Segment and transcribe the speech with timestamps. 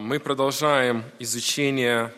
[0.00, 2.12] Мы продолжаем изучение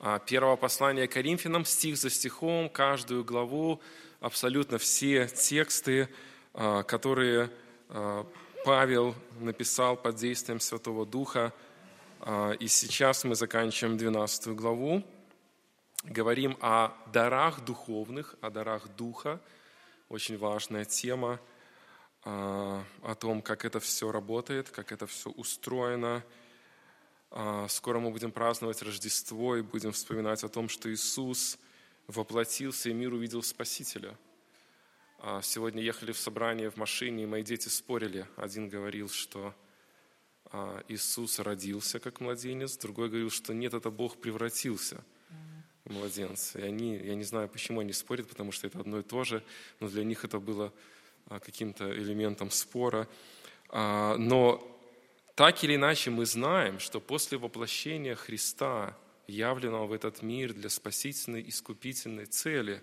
[0.00, 3.82] а, первого послания Коринфянам, стих за стихом, каждую главу,
[4.20, 6.08] абсолютно все тексты,
[6.54, 7.50] а, которые
[7.90, 8.26] а,
[8.64, 11.52] Павел написал под действием Святого Духа.
[12.58, 15.04] И сейчас мы заканчиваем 12 главу.
[16.04, 19.40] Говорим о дарах духовных, о дарах Духа.
[20.08, 21.38] Очень важная тема
[22.24, 26.37] о том, как это все работает, как это все устроено– а,
[27.68, 31.58] скоро мы будем праздновать Рождество и будем вспоминать о том, что Иисус
[32.08, 34.16] воплотился и мир увидел Спасителя.
[35.20, 38.26] А, сегодня ехали в собрание в машине, и мои дети спорили.
[38.36, 39.54] Один говорил, что
[40.46, 45.04] а, Иисус родился как младенец, другой говорил, что нет, это Бог превратился
[45.84, 46.60] в младенца.
[46.60, 49.42] И они, я не знаю, почему они спорят, потому что это одно и то же,
[49.80, 50.72] но для них это было
[51.28, 53.08] каким-то элементом спора.
[53.70, 54.77] Но
[55.38, 58.98] так или иначе, мы знаем, что после воплощения Христа,
[59.28, 62.82] явленного в этот мир для спасительной, искупительной цели,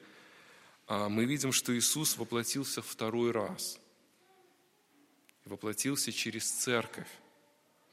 [0.88, 3.78] а, мы видим, что Иисус воплотился второй раз.
[5.44, 7.10] Воплотился через церковь,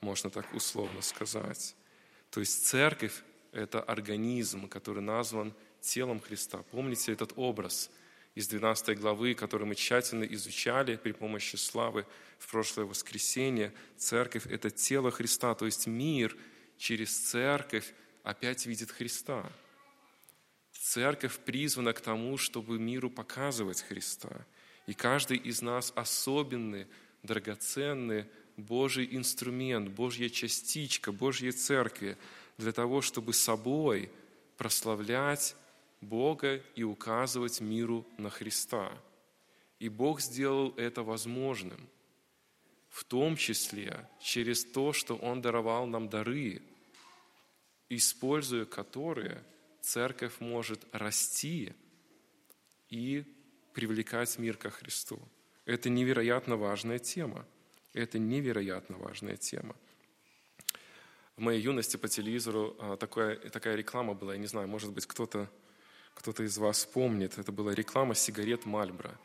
[0.00, 1.74] можно так условно сказать.
[2.30, 6.62] То есть церковь– это организм, который назван телом Христа.
[6.70, 7.90] Помните этот образ–
[8.34, 12.06] из 12 главы, который мы тщательно изучали при помощи славы
[12.38, 13.72] в прошлое воскресенье.
[13.96, 16.36] Церковь– это тело Христа, то есть мир
[16.78, 19.44] через церковь опять видит Христа.
[20.72, 24.46] Церковь призвана к тому, чтобы миру показывать Христа.
[24.86, 26.86] И каждый из нас особенный,
[27.22, 32.18] драгоценный Божий инструмент, Божья частичка, Божьей церкви
[32.58, 34.10] для того, чтобы собой
[34.56, 35.54] прославлять
[36.02, 38.92] Бога и указывать миру на Христа.
[39.78, 41.88] И Бог сделал это возможным,
[42.88, 46.60] в том числе через то, что Он даровал нам дары,
[47.88, 49.42] используя которые
[49.80, 51.72] церковь может расти
[52.88, 53.24] и
[53.72, 55.20] привлекать мир ко Христу.
[55.64, 57.46] Это невероятно важная тема.
[57.92, 59.76] Это невероятно важная тема.
[61.36, 65.06] В моей юности по телевизору а, такая, такая реклама была, я не знаю, может быть,
[65.06, 65.48] кто-то
[66.14, 69.18] кто-то из вас помнит, это была реклама сигарет Мальбро.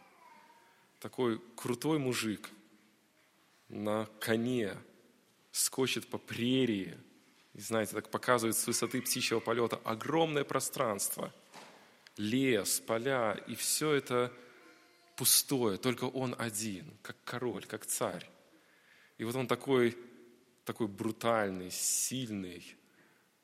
[0.99, 2.49] Такой крутой мужик
[3.69, 4.75] на коне
[5.51, 6.97] скочит по прерии,
[7.53, 11.33] и, знаете, так показывает с высоты птичьего полета огромное пространство,
[12.15, 14.31] лес, поля, и все это
[15.15, 18.29] пустое, только он один, как король, как царь.
[19.17, 19.97] И вот он такой,
[20.65, 22.75] такой брутальный, сильный,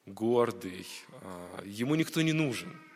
[0.06, 0.88] гордый,
[1.22, 2.80] а, ему никто не нужен–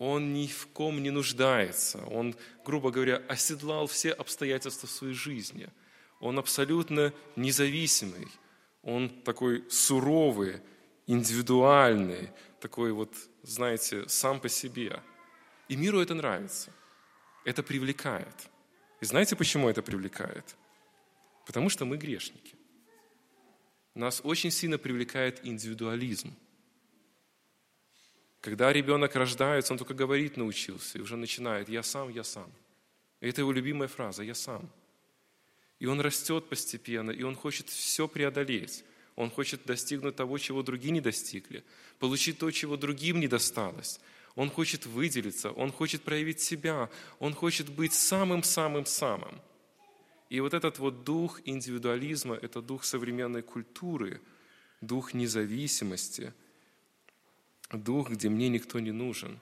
[0.00, 2.02] он ни в ком не нуждается.
[2.06, 2.34] Он,
[2.64, 5.68] грубо говоря, оседлал все обстоятельства своей жизни.
[6.20, 8.26] Он абсолютно независимый.
[8.82, 10.62] Он такой суровый,
[11.06, 12.30] индивидуальный,
[12.60, 13.12] такой вот,
[13.42, 15.02] знаете, сам по себе.
[15.68, 16.72] И миру это нравится.
[17.44, 18.48] Это привлекает.
[19.02, 20.56] И знаете, почему это привлекает?
[21.44, 22.54] Потому что мы грешники.
[23.94, 26.34] Нас очень сильно привлекает индивидуализм–
[28.40, 32.50] когда ребенок рождается, он только говорить научился и уже начинает «я сам, я сам».
[33.20, 34.70] И это его любимая фраза «я сам».
[35.78, 38.84] И он растет постепенно, и он хочет все преодолеть.
[39.16, 41.64] Он хочет достигнуть того, чего другие не достигли,
[41.98, 44.00] получить то, чего другим не досталось.
[44.36, 49.40] Он хочет выделиться, он хочет проявить себя, он хочет быть самым-самым-самым.
[50.30, 54.22] И вот этот вот дух индивидуализма– это дух современной культуры,
[54.80, 56.32] дух независимости–
[57.72, 59.38] дух, где мне никто не нужен.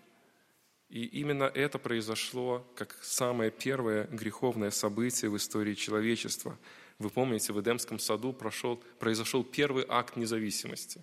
[0.88, 6.58] И именно это произошло как самое первое греховное событие в истории человечества.
[6.98, 11.02] Вы помните, в Эдемском саду прошел, произошел первый акт независимости.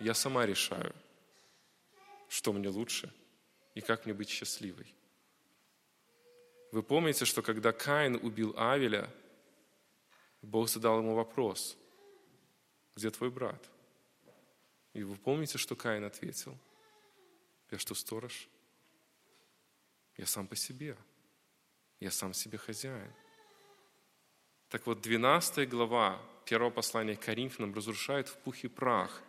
[0.00, 0.94] Я сама решаю,
[2.28, 3.12] что мне лучше
[3.74, 4.94] и как мне быть счастливой.
[6.72, 9.10] Вы помните, что когда Каин убил Авеля,
[10.40, 11.76] Бог задал ему вопрос,
[12.96, 13.68] где твой брат?
[14.92, 16.58] И вы помните, что Каин ответил?
[17.70, 18.48] Я что, сторож?
[20.16, 20.96] Я сам по себе.
[22.00, 23.12] Я сам себе хозяин.
[24.68, 29.22] Так вот, 12 глава первого послания к Коринфянам разрушает в пух и прах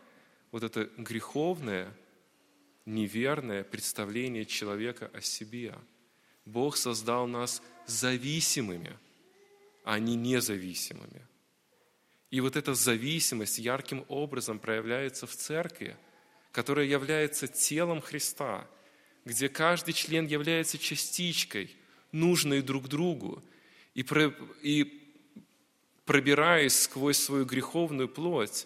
[0.51, 1.93] вот это греховное,
[2.85, 5.73] неверное представление человека о себе.
[6.45, 8.97] Бог создал нас зависимыми,
[9.83, 11.27] а не независимыми.
[12.31, 15.97] И вот эта зависимость ярким образом проявляется в церкви,
[16.53, 18.67] которая является телом Христа,
[19.25, 21.75] где каждый член является частичкой,
[22.13, 23.43] нужной друг другу,
[23.93, 25.01] и, про, и
[26.05, 28.65] пробираясь сквозь свою греховную плоть,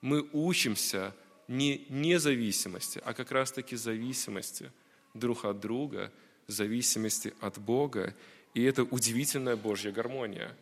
[0.00, 1.14] Мы учимся
[1.48, 4.70] не независимости, а как раз-таки зависимости
[5.12, 6.12] друг от друга,
[6.46, 8.14] зависимости от Бога.
[8.54, 10.56] И это удивительная Божья гармония,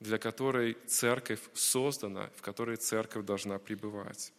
[0.00, 4.32] для которой церковь создана, в которой церковь должна пребывать.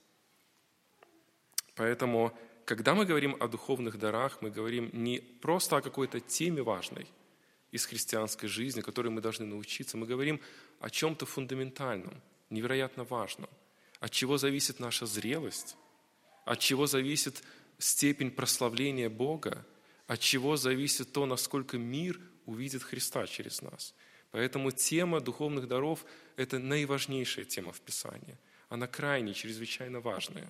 [1.75, 7.07] Поэтому, когда мы говорим о духовных дарах, мы говорим не просто о какой-то теме важной
[7.71, 10.39] из христианской жизни, которой мы должны научиться, мы говорим
[10.79, 13.49] о чем-то фундаментальном, невероятно важном–
[13.99, 15.75] от чего зависит наша зрелость?
[16.45, 17.43] От чего зависит
[17.77, 19.65] степень прославления Бога?
[20.05, 23.93] От чего зависит то, насколько мир увидит Христа через нас?
[24.31, 28.37] Поэтому тема духовных даров– это наиважнейшая тема в Писании.
[28.69, 30.47] Она крайне, чрезвычайно важная.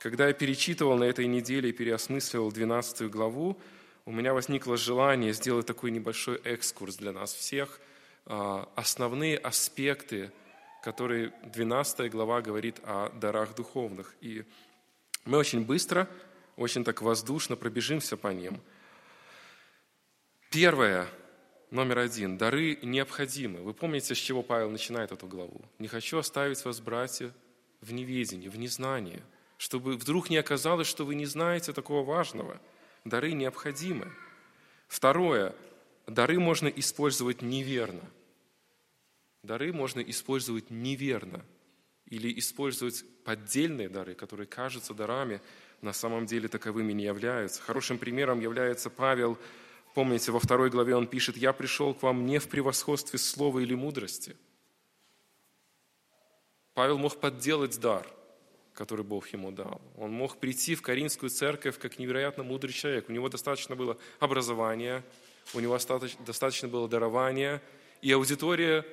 [0.00, 3.60] Когда я перечитывал на этой неделе и переосмысливал 12 главу,
[4.04, 7.80] у меня возникло желание сделать такой небольшой экскурс для нас всех,
[8.26, 10.32] а, основные аспекты
[10.84, 14.14] который 12 глава говорит о дарах духовных.
[14.20, 14.44] И
[15.24, 16.06] мы очень быстро,
[16.56, 18.60] очень так воздушно пробежимся по ним.
[20.50, 21.08] Первое,
[21.74, 22.38] номер один.
[22.38, 23.60] Дары необходимы.
[23.60, 25.60] Вы помните, с чего Павел начинает эту главу?
[25.78, 27.32] «Не хочу оставить вас, братья,
[27.80, 29.22] в неведении, в незнании,
[29.58, 32.60] чтобы вдруг не оказалось, что вы не знаете такого важного.
[33.04, 34.10] Дары необходимы.
[34.88, 35.54] Второе.
[36.06, 38.02] Дары можно использовать неверно–
[39.44, 41.44] дары можно использовать неверно
[42.06, 45.40] или использовать поддельные дары, которые кажутся дарами,
[45.80, 47.60] на самом деле таковыми не являются.
[47.62, 49.38] Хорошим примером является Павел.
[49.94, 53.74] Помните, во второй главе он пишет, «Я пришел к вам не в превосходстве слова или
[53.74, 54.36] мудрости».
[56.74, 58.04] Павел мог подделать дар,
[58.74, 59.80] который Бог ему дал.
[59.96, 63.08] Он мог прийти в Каринскую церковь как невероятно мудрый человек.
[63.08, 65.04] У него достаточно было образования,
[65.54, 65.78] у него
[66.26, 67.62] достаточно было дарования,
[68.02, 68.84] и аудитория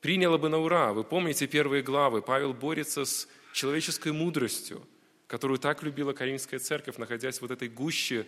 [0.00, 0.94] приняло бы на ура.
[0.94, 2.22] Вы помните первые главы.
[2.22, 4.82] Павел борется с человеческой мудростью,
[5.26, 8.26] которую так любила Каримская церковь, находясь в вот этой гуще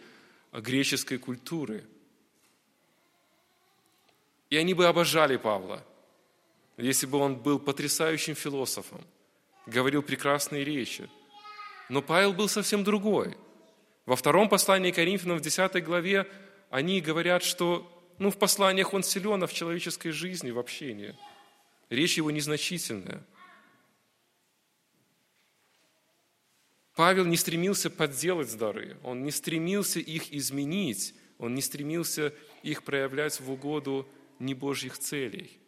[0.52, 1.84] греческой культуры.
[4.50, 5.84] И они бы обожали Павла,
[6.76, 9.04] если бы он был потрясающим философом,
[9.66, 11.08] говорил прекрасные речи.
[11.88, 13.36] Но Павел был совсем другой.
[14.06, 16.26] Во втором послании Коринфянам в 10 главе
[16.70, 21.16] они говорят, что ну, в посланиях он силен, а в человеческой жизни, в общении–
[21.90, 23.22] Речь его незначительная.
[26.98, 32.34] Павел не стремился подделать дары, он не стремился их изменить, он не стремился
[32.64, 34.04] их проявлять в угоду
[34.40, 35.60] небожьих целей.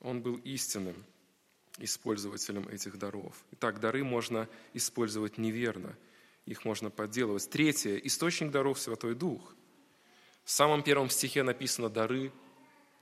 [0.00, 0.96] Он был истинным
[1.78, 3.44] использователем этих даров.
[3.52, 5.96] Итак, дары можно использовать неверно,
[6.46, 7.48] их можно подделывать.
[7.48, 7.94] Третье.
[7.98, 9.54] Источник даров– Святой Дух.
[10.42, 12.32] В самом первом стихе написано «дары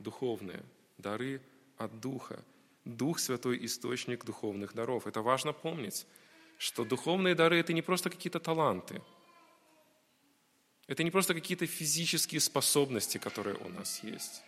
[0.01, 0.63] духовные»,
[0.99, 1.41] «дары
[1.79, 2.45] от Духа.
[2.85, 5.07] Дух Святой– источник духовных даров.
[5.07, 6.07] Это важно помнить,
[6.61, 9.01] что духовные дары– это не просто какие-то таланты.
[10.87, 14.43] Это не просто какие-то физические способности, которые у нас есть.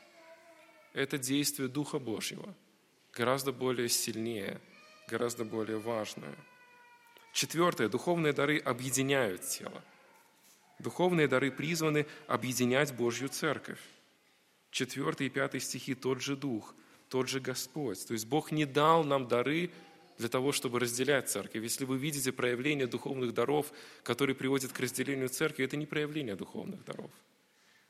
[0.93, 2.55] Это действие Духа Божьего,
[3.15, 4.61] гораздо более сильнее,
[5.09, 6.37] гораздо более важное.
[7.33, 7.89] Четвертое.
[7.89, 9.83] Духовные дары объединяют тело.
[10.81, 13.81] Духовные дары призваны объединять Божью церковь.
[14.71, 16.75] Четвертый и пятый стихи– тот же Дух–
[17.09, 18.07] тот же Господь.
[18.07, 19.71] То есть Бог не дал нам дары
[20.23, 21.65] для того, чтобы разделять церковь.
[21.65, 23.73] Если вы видите проявление духовных даров,
[24.05, 27.11] которые приводят к разделению церкви, это не проявление духовных даров.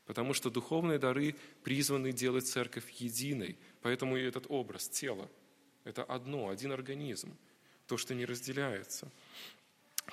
[0.07, 3.55] Потому что духовные дары призваны делать церковь единой.
[3.83, 5.29] Поэтому и этот образ тела–
[5.83, 7.37] это одно, один организм,
[7.85, 9.11] то, что не разделяется.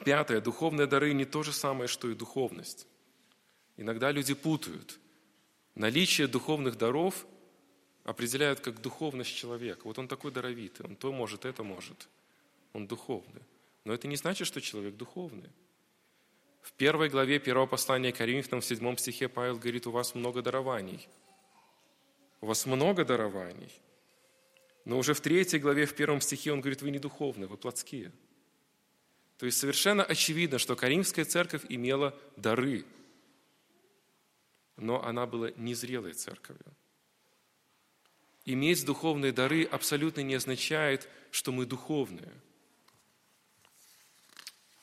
[0.04, 0.42] Пятое.
[0.42, 2.86] Духовные дары не то же самое, что и духовность.
[3.78, 4.98] Иногда люди путают.
[5.74, 7.26] Наличие духовных даров
[8.04, 9.82] определяют как духовность человека.
[9.84, 12.08] Вот он такой даровитый, он то может, это может.
[12.72, 13.42] Он духовный.
[13.84, 15.50] Но это не значит, что человек духовный.
[16.62, 21.08] В первой главе первого послания Коринфянам в седьмом стихе Павел говорит, у вас много дарований.
[22.40, 23.72] У вас много дарований.
[24.84, 28.12] Но уже в третьей главе, в первом стихе он говорит, вы не духовные, вы плотские.
[29.38, 32.84] То есть совершенно очевидно, что Каримская церковь имела дары,
[34.76, 36.74] но она была незрелой церковью
[38.44, 42.32] иметь духовные дары абсолютно не означает, что мы духовные.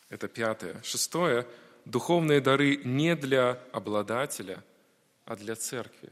[0.09, 0.81] Это пятое.
[0.83, 1.47] Шестое.
[1.85, 4.63] Духовные дары не для обладателя,
[5.25, 6.11] а для церкви.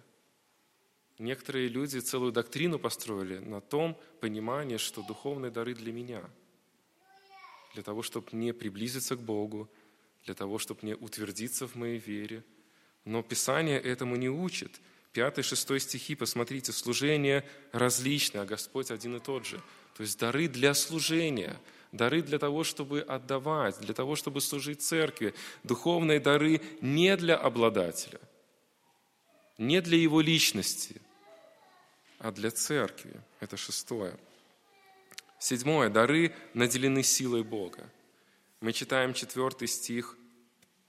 [1.17, 6.21] Некоторые люди целую доктрину построили на том понимании, что духовные дары для меня,
[7.73, 9.69] для того, чтобы мне приблизиться к Богу,
[10.25, 12.43] для того, чтобы мне утвердиться в моей вере.
[13.05, 14.81] Но Писание этому не учит–
[15.15, 19.61] 5-6 стихи, посмотрите, служение различное, а Господь один и тот же.
[19.95, 21.59] То есть дары для служения,
[21.91, 25.33] дары для того, чтобы отдавать, для того, чтобы служить церкви.
[25.63, 28.19] Духовные дары не для обладателя,
[29.57, 31.01] не для его личности,
[32.19, 33.13] а для церкви.
[33.39, 34.17] Это шестое.
[35.39, 35.89] Седьмое.
[35.89, 37.89] Дары наделены силой Бога.
[38.61, 40.17] Мы читаем четвертый стих,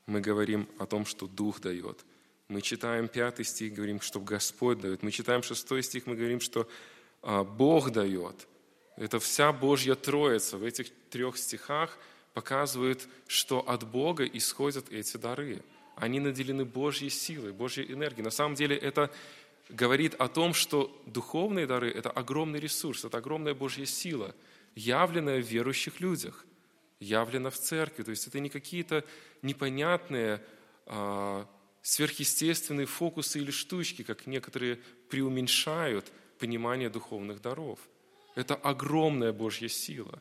[0.06, 2.04] мы говорим о том, что Дух дает.
[2.49, 5.03] Мы читаем пятый стих, говорим, что Господь дает.
[5.03, 6.69] Мы читаем шестой стих, мы говорим, что
[7.23, 8.47] а, Бог дает.
[8.97, 11.99] Это вся Божья Троица в этих трех стихах
[12.35, 15.62] показывает, что от Бога исходят эти дары.
[15.97, 18.23] Они наделены Божьей силой, Божьей энергией.
[18.23, 19.11] На самом деле это
[19.69, 24.35] говорит о том, что духовные дары– это огромный ресурс, это огромная Божья сила,
[24.76, 26.47] явленная в верующих людях,
[27.00, 28.05] явлена в церкви.
[28.05, 29.05] То есть это не какие-то
[29.43, 30.43] непонятные,
[30.87, 31.49] а,
[31.87, 37.78] сверхъестественные фокусы или штучки, как некоторые преуменьшают понимание духовных даров.
[38.35, 40.21] Это огромная Божья сила,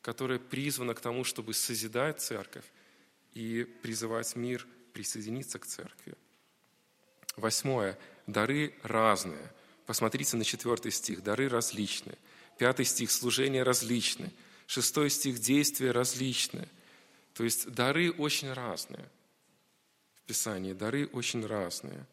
[0.00, 2.64] которая призвана к тому, чтобы созидать церковь
[3.34, 6.14] и призывать мир присоединиться к церкви.
[7.36, 9.52] Восьмое дары разные.
[9.84, 11.22] Посмотрите на четвертый стих.
[11.22, 12.16] Дары различные.
[12.56, 14.32] Пятый стих– служение различные.
[14.66, 16.70] Шестой стих– действия различные.
[17.34, 19.10] То есть дары очень разные.
[20.26, 22.04] Писании дары очень разные.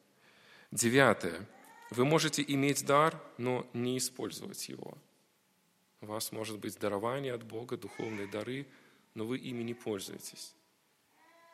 [0.72, 1.48] Девятое.
[1.89, 4.98] Вы можете иметь дар, но не использовать его.
[6.01, 8.67] У вас может быть дарование от Бога, духовные дары,
[9.13, 10.53] но вы ими не пользуетесь.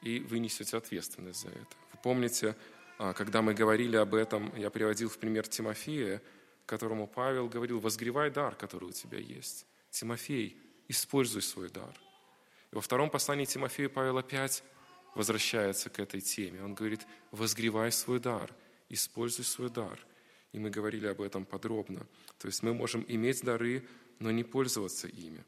[0.01, 1.75] И вы несете ответственность за это.
[1.93, 2.55] Вы помните,
[2.97, 6.21] а, когда мы говорили об этом, я приводил в пример Тимофея,
[6.65, 9.65] которому Павел говорил, возгревай дар, который у тебя есть.
[9.89, 11.93] Тимофей, используй свой дар.
[12.71, 14.63] И во втором послании Тимофея Павел опять
[15.15, 16.63] возвращается к этой теме.
[16.63, 18.53] Он говорит, возгревай свой дар,
[18.89, 19.99] используй свой дар.
[20.51, 22.07] И мы говорили об этом подробно.
[22.37, 23.87] То есть мы можем иметь дары,
[24.19, 25.43] но не пользоваться ими.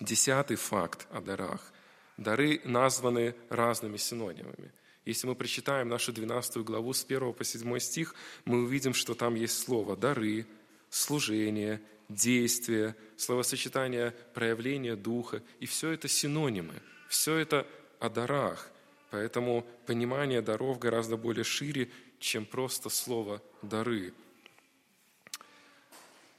[0.00, 1.72] Десятый факт о дарах.
[2.16, 4.72] Дары названы разными синонимами.
[5.04, 9.36] Если мы прочитаем нашу 12 главу с 1 по 7 стих, мы увидим, что там
[9.36, 10.46] есть слово «дары»,
[10.90, 11.80] «служение»,
[12.10, 15.42] «действие», словосочетание «проявление духа».
[15.60, 16.74] И все это синонимы,
[17.08, 17.66] все это
[18.00, 18.70] о дарах.
[19.10, 24.12] Поэтому понимание даров гораздо более шире, чем просто слово «дары».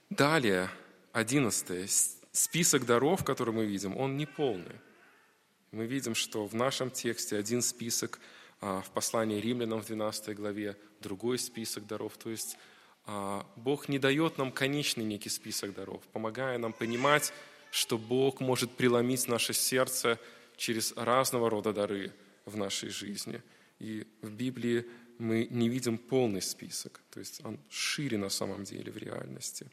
[0.10, 0.70] Далее,
[1.12, 1.88] одиннадцатое.
[2.32, 4.80] Список даров, который мы видим, он не полный.
[5.72, 8.20] Мы видим, что в нашем тексте один список–
[8.62, 12.18] а, в послании римлянам в 12 главе другой список даров.
[12.18, 12.58] То есть
[13.06, 17.32] а, Бог не дает нам конечный некий список даров, помогая нам понимать,
[17.72, 20.20] что Бог может преломить наше сердце
[20.60, 22.14] через разного рода дары
[22.46, 23.42] в нашей жизни.
[23.80, 24.86] И в Библии
[25.18, 29.66] мы не видим полный список, то есть он шире на самом деле в реальности.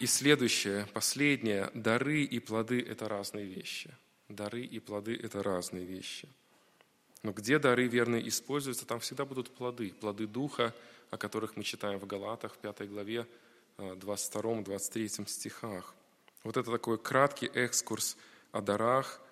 [0.00, 3.94] И следующее, последнее, дары и плоды– это разные вещи–
[4.28, 6.28] Дары и плоды– это разные вещи.
[7.22, 9.92] Но где дары верно используются, там всегда будут плоды.
[9.92, 10.74] Плоды Духа,
[11.10, 13.26] о которых мы читаем в Галатах, в 5 главе,
[13.76, 15.94] 22-23 э, стихах.
[16.44, 18.18] Вот это такой краткий экскурс
[18.52, 19.22] о дарах,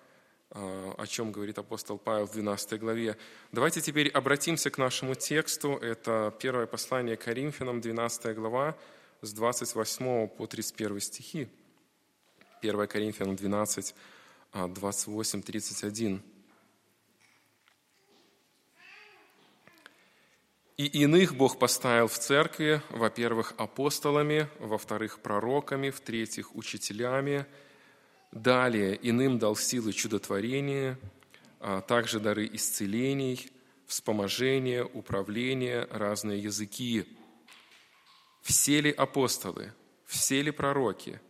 [0.49, 3.17] э, о чем говорит апостол Павел в 12 главе.
[3.51, 5.77] Давайте теперь обратимся к нашему тексту.
[5.77, 8.75] Это первое послание Коринфянам, 12 глава,
[9.21, 11.47] с 28 по 31 стихи.
[12.61, 13.93] 1 Коринфянам 12,
[14.53, 16.19] 28-31.
[20.83, 27.45] «И иных Бог поставил в церкви, во-первых, апостолами, во-вторых, пророками, в-третьих, учителями,
[28.31, 30.99] далее иным дал силы чудотворения,
[31.59, 33.49] а также дары исцелений,
[33.85, 37.05] вспоможения, управления, разные языки.
[38.41, 39.73] Все ли апостолы,
[40.05, 41.21] все ли пророки,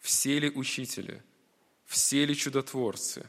[0.00, 1.22] все ли учители–
[1.92, 3.28] все ли чудотворцы?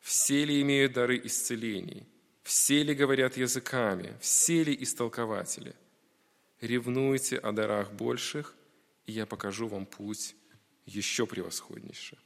[0.00, 2.06] Все ли имеют дары исцелений?
[2.42, 4.16] Все ли говорят языками?
[4.20, 5.74] Все ли истолкователи?
[6.60, 8.54] Ревнуйте о дарах больших,
[9.06, 10.36] и я покажу вам путь
[10.86, 12.18] еще превосходнейший.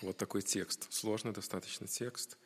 [0.00, 0.92] Вот такой текст.
[0.92, 2.36] Сложный достаточно текст.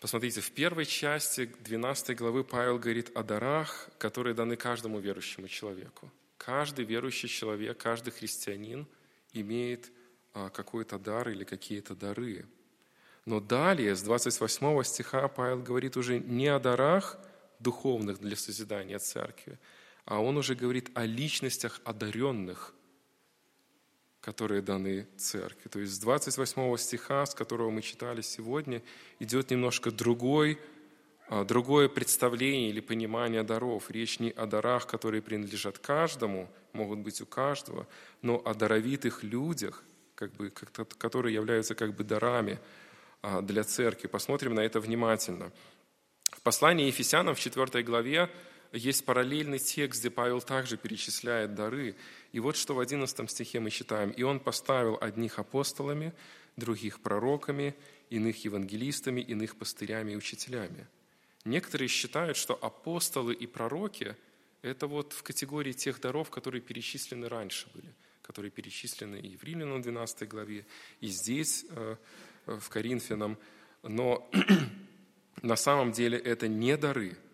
[0.00, 6.10] Посмотрите, в первой части 12 главы Павел говорит о дарах, которые даны каждому верующему человеку.
[6.36, 8.86] Каждый верующий человек, каждый христианин–
[9.32, 9.90] имеет
[10.32, 12.46] а, какой-то дар или какие-то дары.
[13.28, 17.18] Но далее, с 28 стиха, Павел говорит уже не о дарах
[17.58, 19.58] духовных для созидания церкви,
[20.06, 22.72] а он уже говорит о личностях одаренных,
[24.22, 25.68] которые даны церкви.
[25.68, 28.82] То есть с 28 стиха, с которого мы читали сегодня,
[29.18, 30.58] идет немножко другой
[31.28, 33.90] а, другое представление или понимание даров.
[33.90, 37.86] Речь не о дарах, которые принадлежат каждому, могут быть у каждого,
[38.22, 40.50] но о даровитых людях, как бы,
[40.96, 42.58] которые являются как бы дарами
[43.22, 44.06] для церкви.
[44.06, 45.52] Посмотрим на это внимательно.
[46.30, 48.30] В послании Ефесянам в 4 главе
[48.72, 51.96] есть параллельный текст, где Павел также перечисляет дары.
[52.32, 54.10] И вот что в 11 стихе мы читаем.
[54.10, 56.12] «И он поставил одних апостолами,
[56.56, 57.74] других пророками,
[58.10, 60.86] иных евангелистами, иных пастырями и учителями».
[61.44, 64.14] Некоторые считают, что апостолы и пророки–
[64.62, 69.80] это вот в категории тех даров, которые перечислены раньше были, которые перечислены и в Римлянам
[69.80, 70.66] 12 главе,
[71.00, 71.96] и здесь, э,
[72.60, 73.38] в Коринфянам.
[73.82, 74.30] Но
[75.42, 77.16] на самом деле это не дары–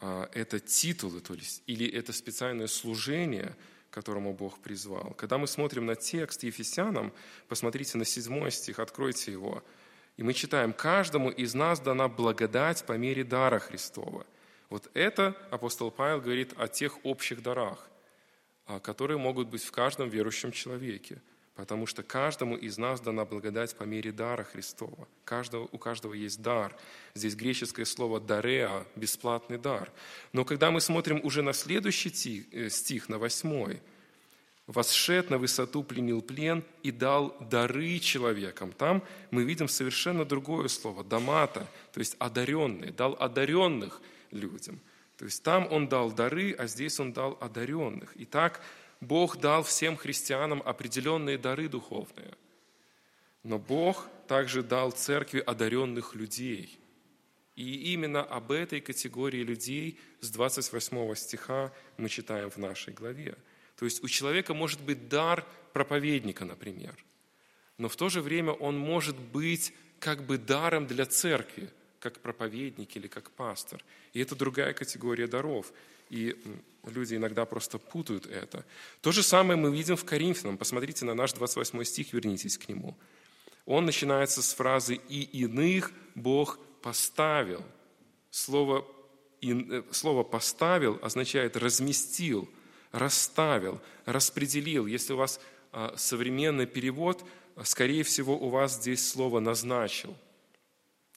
[0.00, 3.56] а, это титулы, то есть, или это специальное служение,
[3.90, 5.14] которому Бог призвал.
[5.14, 7.12] Когда мы смотрим на текст Ефесянам,
[7.48, 9.64] посмотрите на седьмой стих, откройте его,
[10.16, 14.26] и мы читаем, «Каждому из нас дана благодать по мере дара Христова».
[14.68, 17.88] Вот это апостол Павел говорит о тех общих дарах,
[18.66, 21.22] а, которые могут быть в каждом верующем человеке–
[21.56, 25.08] потому что каждому из нас дана благодать по мере дара Христова.
[25.24, 26.76] Каждого, у каждого есть дар.
[27.14, 29.90] Здесь греческое слово «дареа»– бесплатный дар.
[30.32, 33.80] Но когда мы смотрим уже на следующий э, стих, на восьмой,
[34.66, 38.72] «Восшед на высоту, пленил плен и дал дары человекам».
[38.72, 44.78] Там мы видим совершенно другое слово– «домата», то есть одаренные, дал одаренных людям.
[45.16, 48.12] То есть там он дал дары, а здесь он дал одаренных.
[48.16, 48.60] Итак,
[49.00, 52.34] Бог дал всем христианам определенные дары духовные.
[53.42, 56.78] Но Бог также дал церкви одаренных людей.
[57.54, 63.36] И именно об этой категории людей с 28 стиха мы читаем в нашей главе.
[63.76, 66.96] То есть у человека может быть дар проповедника, например,
[67.78, 72.96] но в то же время он может быть как бы даром для церкви, как проповедник
[72.96, 73.82] или как пастор.
[74.12, 75.72] И это другая категория даров.
[76.10, 76.36] И
[76.84, 78.64] люди иногда просто путают это.
[79.00, 80.56] То же самое мы видим в Коринфянам.
[80.56, 82.96] Посмотрите на наш 28 стих, вернитесь к нему.
[83.64, 87.64] Он начинается с фразы «и иных Бог поставил».
[88.30, 88.86] Слово,
[89.42, 92.48] э, слово «поставил» означает «разместил»,
[92.92, 94.86] «расставил», «распределил».
[94.86, 95.40] Если у вас
[95.72, 97.24] а, современный перевод,
[97.64, 100.16] скорее всего, у вас здесь слово «назначил».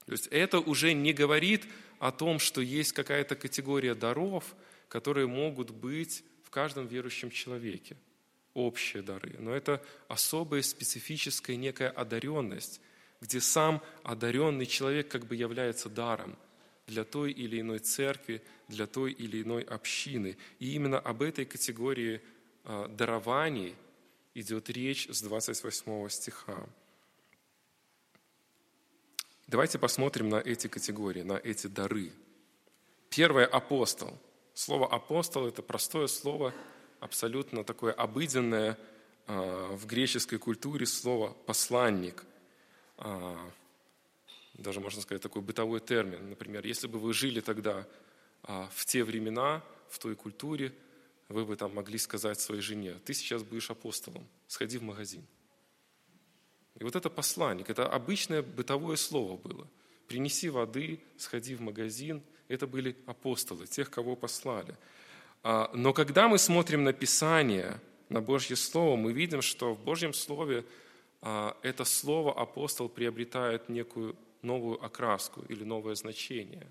[0.08, 1.68] То есть это уже не говорит
[2.00, 4.56] о том, что есть какая-то категория даров–
[4.90, 7.96] которые могут быть в каждом верующем человеке.
[8.56, 9.36] Общие дары.
[9.40, 12.82] Но это особая специфическая некая одаренность,
[13.22, 16.36] где сам одаренный человек как бы является даром
[16.88, 20.36] для той или иной церкви, для той или иной общины.
[20.58, 22.22] И именно об этой категории
[22.64, 23.76] а, дарований
[24.34, 26.68] идет речь с 28 стиха.
[29.46, 32.12] Давайте посмотрим на эти категории, на эти дары.
[33.10, 34.18] Первое– апостол–
[34.60, 36.54] Слово «апостол»– это простое слово,
[37.00, 38.78] абсолютно такое обыденное
[39.26, 42.26] а, в греческой культуре слово «посланник».
[42.98, 43.40] А,
[44.56, 46.30] даже, можно сказать, такой бытовой термин.
[46.30, 47.88] Например, если бы вы жили тогда
[48.44, 50.74] а, в те времена, в той культуре,
[51.30, 55.26] вы бы там могли сказать своей жене, ты сейчас будешь апостолом, сходи в магазин.
[56.78, 59.70] И вот это посланник, это обычное бытовое слово было.
[60.10, 64.76] Принеси воды, сходи в магазин– это были апостолы, тех, кого послали.
[65.44, 70.14] А, но когда мы смотрим на Писание, на Божье Слово, мы видим, что в Божьем
[70.14, 70.66] Слове
[71.22, 76.68] а, это слово апостол приобретает некую новую окраску или новое значение.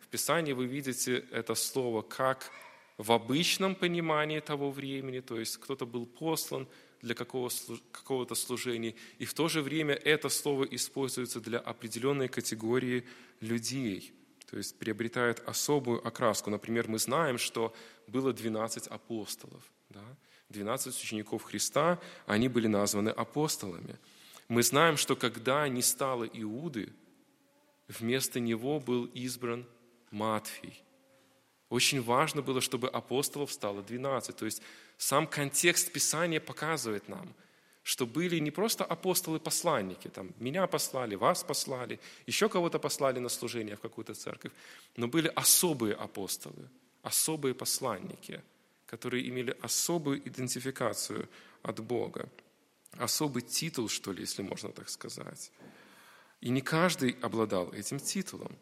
[0.00, 2.50] В Писании вы видите это слово как
[2.96, 6.68] в обычном понимании того времени, то есть кто-то был послан
[7.02, 13.04] для какого-то служения, и в то же время это слово используется для определенной категории
[13.40, 14.12] людей–
[14.50, 16.50] то есть приобретает особую окраску.
[16.50, 17.74] Например, мы знаем, что
[18.06, 19.62] было 12 апостолов.
[19.90, 20.04] Да?
[20.48, 23.98] 12 учеников Христа, они были названы апостолами.
[24.48, 26.92] Мы знаем, что когда не стало Иуды,
[27.88, 29.66] вместо него был избран
[30.10, 30.82] Матфий.
[31.68, 34.34] Очень важно было, чтобы апостолов стало 12.
[34.34, 34.62] То есть
[34.96, 37.34] сам контекст Писания показывает нам–
[37.88, 43.76] что были не просто апостолы-посланники, там, меня послали, вас послали, еще кого-то послали на служение
[43.76, 44.52] в какую-то церковь,
[44.96, 46.68] но были особые апостолы,
[47.02, 48.42] особые посланники,
[48.86, 51.30] которые имели особую идентификацию
[51.62, 52.28] от Бога,
[52.98, 55.50] особый титул, что ли, если можно так сказать.
[56.42, 58.54] И не каждый обладал этим титулом.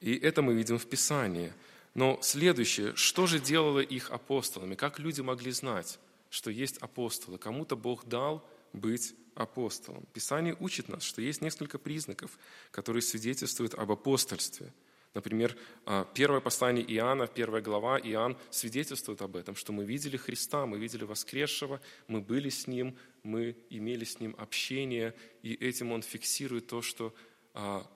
[0.00, 1.52] И это мы видим в Писании.
[1.94, 4.76] Но следующее, что же делало их апостолами?
[4.76, 5.98] Как люди могли знать?
[6.36, 7.38] Что есть апостолы.
[7.38, 10.04] Кому-то Бог дал быть апостолом.
[10.12, 12.38] Писание учит нас, что есть несколько признаков,
[12.70, 14.70] которые свидетельствуют об апостольстве.
[15.14, 20.66] Например, а, первое послание Иоанна, первая глава, Иоанн свидетельствует об этом, что мы видели Христа,
[20.66, 26.02] мы видели воскресшего, мы были с Ним, мы имели с Ним общение, и этим он
[26.02, 27.14] фиксирует то, что
[27.54, 27.90] а,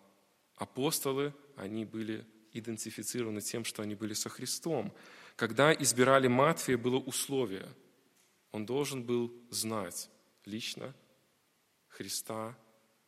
[0.56, 2.24] апостолы, они были
[2.54, 4.94] идентифицированы тем, что они были со Христом.
[5.36, 7.68] Когда избирали Матфея, было условие.
[8.52, 10.10] Он должен был знать
[10.44, 10.94] лично
[11.88, 12.56] Христа,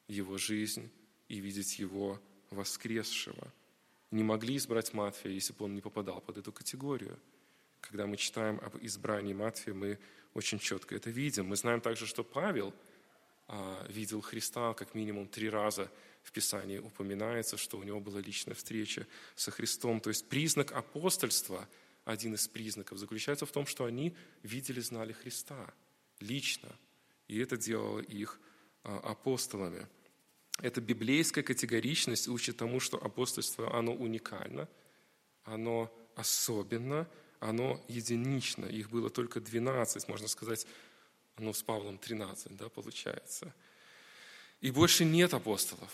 [0.08, 0.90] Его жизнь
[1.28, 3.52] и видеть Его воскресшего.
[4.10, 7.18] Не могли избрать Матфея, если бы он не попадал под эту категорию.
[7.80, 9.98] Когда мы читаем об избрании Матфея, мы
[10.34, 11.46] очень четко это видим.
[11.46, 12.74] Мы знаем также, что Павел
[13.48, 15.90] а, видел Христа как минимум три раза
[16.22, 20.00] в Писании упоминается, что у него была личная встреча со Христом.
[20.00, 21.68] То есть признак апостольства,
[22.04, 25.72] один из признаков, заключается в том, что они видели, знали Христа
[26.20, 26.68] лично.
[27.28, 28.40] И это делало их
[28.82, 29.86] а, апостолами.
[30.60, 34.68] Эта библейская категоричность учит тому, что апостольство, оно уникально,
[35.44, 37.08] оно особенно,
[37.40, 38.66] оно единично.
[38.66, 40.66] Их было только 12, можно сказать,
[41.38, 43.54] ну, с Павлом 13, да, получается.
[44.60, 45.90] И больше нет апостолов.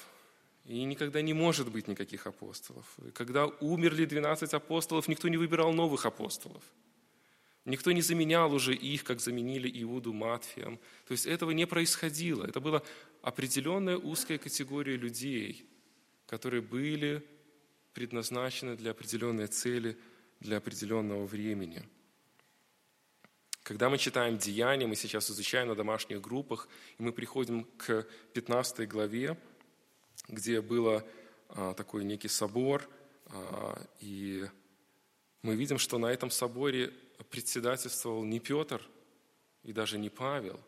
[0.69, 2.85] И никогда не может быть никаких апостолов.
[3.15, 6.63] Когда умерли 12 апостолов, никто не выбирал новых апостолов.
[7.65, 10.79] Никто не заменял уже их, как заменили Иуду Матфием.
[11.07, 12.45] То есть этого не происходило.
[12.45, 12.83] Это была
[13.23, 15.65] определенная узкая категория людей,
[16.27, 17.25] которые были
[17.95, 19.97] предназначены для определенной цели,
[20.41, 21.83] для определенного времени.
[23.63, 28.87] Когда мы читаем Деяния, мы сейчас изучаем на домашних группах, и мы приходим к 15
[28.87, 29.39] главе,
[30.29, 31.03] где был
[31.49, 32.89] а, такой некий собор,
[33.27, 34.47] а, и
[35.43, 36.93] мы видим, что на этом соборе
[37.31, 38.87] председательствовал не Петр
[39.63, 40.61] и даже не Павел,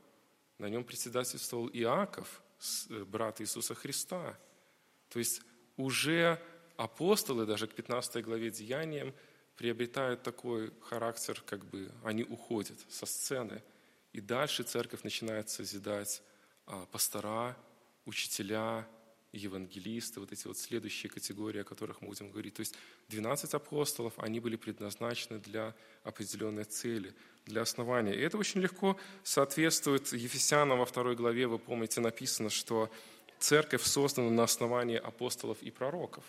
[0.58, 2.42] на нем председательствовал Иаков,
[2.90, 4.38] э, брат Иисуса Христа.
[5.08, 5.42] То есть
[5.76, 6.40] уже
[6.76, 9.14] апостолы, даже к 15 главе Деяниям,
[9.56, 13.62] приобретают такой характер, как бы они уходят со сцены,
[14.12, 16.22] и дальше церковь начинает созидать
[16.66, 17.56] а, пастора,
[18.06, 18.88] учителя,
[19.32, 22.54] евангелисты, вот эти вот следующие категории, о которых мы будем говорить.
[22.54, 22.74] То есть
[23.08, 27.14] 12 апостолов, они были предназначены для определенной цели,
[27.46, 28.14] для основания.
[28.14, 32.90] И это очень легко соответствует Ефесянам во второй главе, вы помните, написано, что
[33.38, 36.24] церковь создана на основании апостолов и пророков.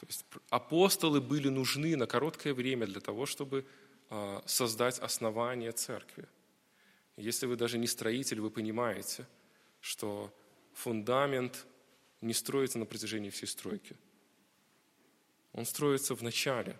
[0.00, 3.64] То есть апостолы были нужны на короткое время для того, чтобы
[4.10, 6.26] а, создать основание церкви.
[7.16, 9.26] Если вы даже не строитель, вы понимаете,
[9.80, 10.34] что
[10.72, 11.66] фундамент
[12.24, 13.96] не строится на протяжении всей стройки.
[15.52, 16.76] Он строится в начале,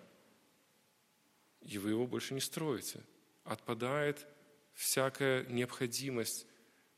[1.61, 3.01] и вы его больше не строите.
[3.45, 4.27] Отпадает
[4.73, 6.47] всякая необходимость,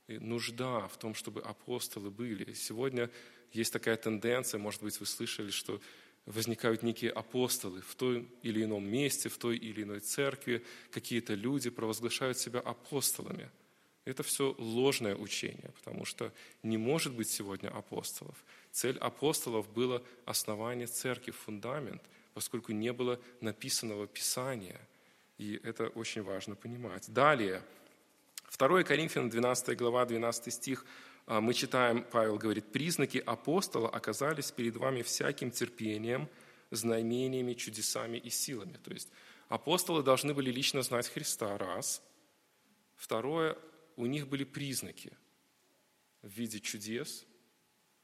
[0.07, 2.53] нужда в том, чтобы апостолы были.
[2.55, 3.11] Сегодня
[3.53, 5.81] есть такая тенденция, может быть, вы слышали, что
[6.25, 11.69] возникают некие апостолы в том или ином месте, в той или иной церкви, какие-то люди
[11.71, 13.51] провозглашают себя апостолами–
[14.07, 18.37] это все ложное учение, потому что не может быть сегодня апостолов.
[18.71, 24.81] Цель апостолов было основание церкви, фундамент, поскольку не было написанного Писания.
[25.39, 27.13] И это очень важно понимать.
[27.13, 27.63] Далее,
[28.57, 30.87] 2 Коринфянам 12 глава, 12 стих,
[31.27, 36.29] а, мы читаем, Павел говорит, «Признаки апостола оказались перед вами всяким терпением,
[36.71, 38.79] знамениями, чудесами и силами».
[38.85, 39.09] То есть
[39.49, 42.03] апостолы должны были лично знать Христа, раз.
[42.95, 43.59] Второе,
[43.97, 45.17] у них были признаки
[46.23, 47.27] в виде чудес,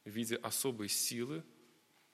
[0.05, 1.45] в виде особой силы,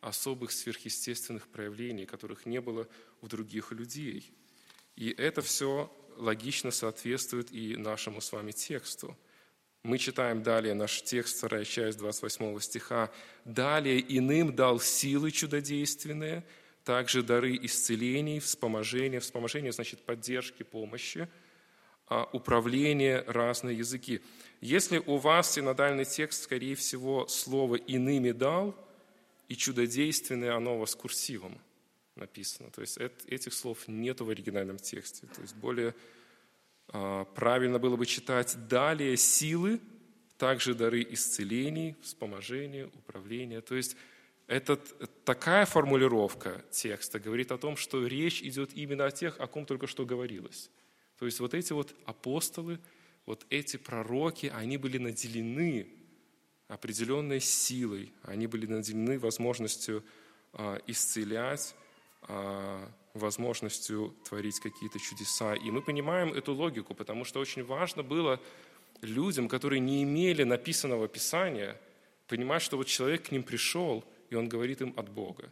[0.00, 2.88] особых сверхъестественных проявлений, которых не было
[3.20, 4.32] у других людей.
[4.96, 9.16] И это все логично соответствует и нашему с вами тексту.
[9.84, 13.12] Мы читаем далее наш текст, вторая часть 28 стиха.
[13.44, 16.44] «Далее иным дал силы чудодейственные,
[16.84, 19.20] также дары исцелений, вспоможения».
[19.20, 21.28] Вспоможение значит поддержки, помощи–
[22.32, 24.20] управление, разные языки.
[24.60, 28.74] Если у вас синодальный текст, скорее всего, слово «иными дал»
[29.48, 31.58] и «чудодейственное» оно у вас курсивом
[32.16, 32.70] написано.
[32.70, 35.26] То есть этих слов нет в оригинальном тексте.
[35.26, 35.94] То есть более
[36.88, 39.80] а, правильно было бы читать «далее силы»,
[40.38, 43.60] также дары исцелений, вспоможения, управления.
[43.60, 43.96] То есть
[44.46, 44.76] это
[45.24, 49.86] такая формулировка текста говорит о том, что речь идет именно о тех, о ком только
[49.86, 50.70] что говорилось.
[51.18, 52.78] То есть вот эти вот апостолы,
[53.26, 55.88] вот эти пророки, они были наделены
[56.68, 60.04] определенной силой, они были наделены возможностью
[60.52, 61.74] а, исцелять,
[62.22, 65.54] а, возможностью творить какие-то чудеса.
[65.54, 68.40] И мы понимаем эту логику, потому что очень важно было
[69.02, 71.80] людям, которые не имели написанного Писания,
[72.28, 75.50] понимать, что вот человек к ним пришел, и он говорит им от Бога.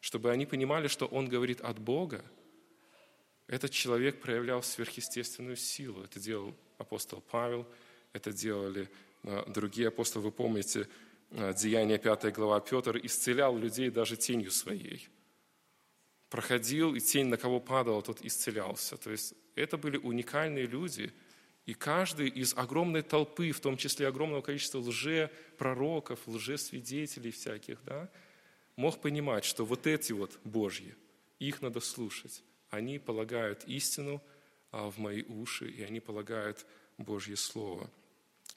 [0.00, 2.24] Чтобы они понимали, что он говорит от Бога,
[3.46, 6.02] этот человек проявлял сверхъестественную силу.
[6.02, 7.66] Это делал апостол Павел,
[8.12, 8.90] это делали
[9.22, 10.26] а, другие апостолы.
[10.26, 10.88] Вы помните,
[11.30, 15.08] а, Деяние 5 глава, Петр исцелял людей даже тенью своей.
[16.28, 18.96] Проходил, и тень, на кого падала, тот исцелялся.
[18.96, 21.12] То есть это были уникальные люди,
[21.66, 28.08] и каждый из огромной толпы, в том числе огромного количества лже-пророков, лже-свидетелей всяких, да,
[28.74, 30.94] мог понимать, что вот эти вот Божьи,
[31.38, 32.42] их надо слушать.
[32.70, 34.22] Они полагают истину
[34.72, 36.66] а, в мои уши, и они полагают
[36.98, 37.90] Божье Слово.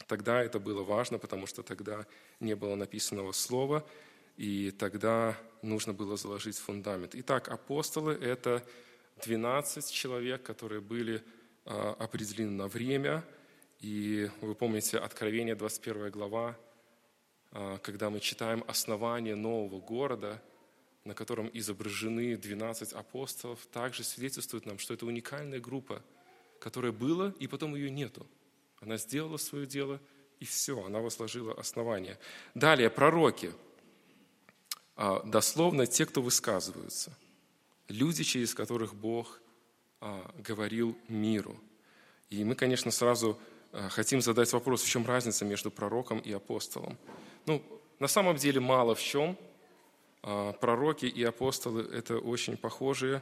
[0.08, 2.06] Тогда это было важно, потому что тогда
[2.39, 3.88] не было написанного слова,
[4.38, 7.13] и тогда нужно было заложить фундамент.
[7.13, 8.65] Итак, апостолы– это
[9.24, 11.24] 12 человек, которые были
[11.65, 13.24] а, определены на время.
[13.80, 16.58] И вы помните Откровение, 21 глава,
[17.52, 20.41] а, когда мы читаем основание нового города,
[21.10, 26.04] на котором изображены 12 апостолов, также свидетельствует нам, что это уникальная группа,
[26.60, 28.28] которая была, и потом ее нету.
[28.80, 30.00] Она сделала свое дело,
[30.39, 32.19] и все, она возложила основание.
[32.54, 33.52] Далее, пророки.
[34.95, 37.17] А, дословно, те, кто высказываются.
[37.88, 39.41] Люди, через которых Бог
[40.02, 41.60] а, говорил миру.
[42.30, 43.39] И мы, конечно, сразу
[43.72, 47.00] а, хотим задать вопрос, в чем разница между пророком и апостолом.
[47.48, 47.63] Ну,
[47.98, 49.36] на самом деле мало в чем.
[50.21, 53.21] Пророки и апостолы– это очень похожие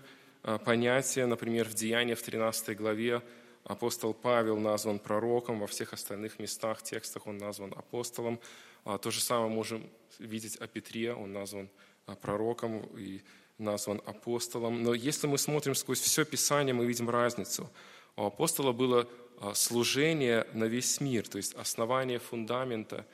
[0.66, 1.26] понятия.
[1.26, 3.22] Например, в Деянии в 13 главе
[3.68, 8.40] Апостол Павел назван пророком, во всех остальных местах, текстах он назван апостолом.
[8.86, 11.70] А то же самое можем видеть о Петре, он назван
[12.06, 13.22] а, пророком и
[13.58, 14.84] назван апостолом.
[14.84, 17.70] Но если мы смотрим сквозь все Писание, мы видим разницу.
[18.16, 19.10] У апостола было
[19.42, 23.06] а, служение на весь мир, то есть основание фундамента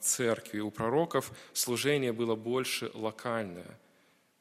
[0.00, 0.60] церкви.
[0.60, 3.78] У пророков служение было больше локальное.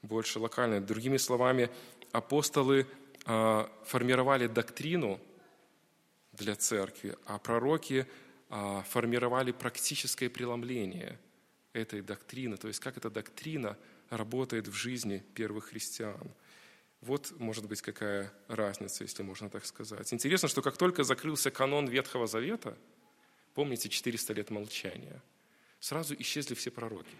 [0.01, 0.79] Больше локальное.
[0.79, 1.69] Другими словами,
[2.11, 2.87] апостолы
[3.25, 5.19] формировали доктрину
[6.31, 8.07] для церкви, а пророки
[8.49, 11.19] а, формировали практическое преломление
[11.73, 13.77] этой доктрины, то есть как эта доктрина
[14.09, 16.31] работает в жизни первых христиан.
[17.01, 20.11] Вот, может быть, какая разница, если можно так сказать.
[20.13, 22.77] Интересно, что как только закрылся канон Ветхого Завета,
[23.57, 25.19] помните 400 лет молчания,
[25.79, 27.15] сразу исчезли все пророки.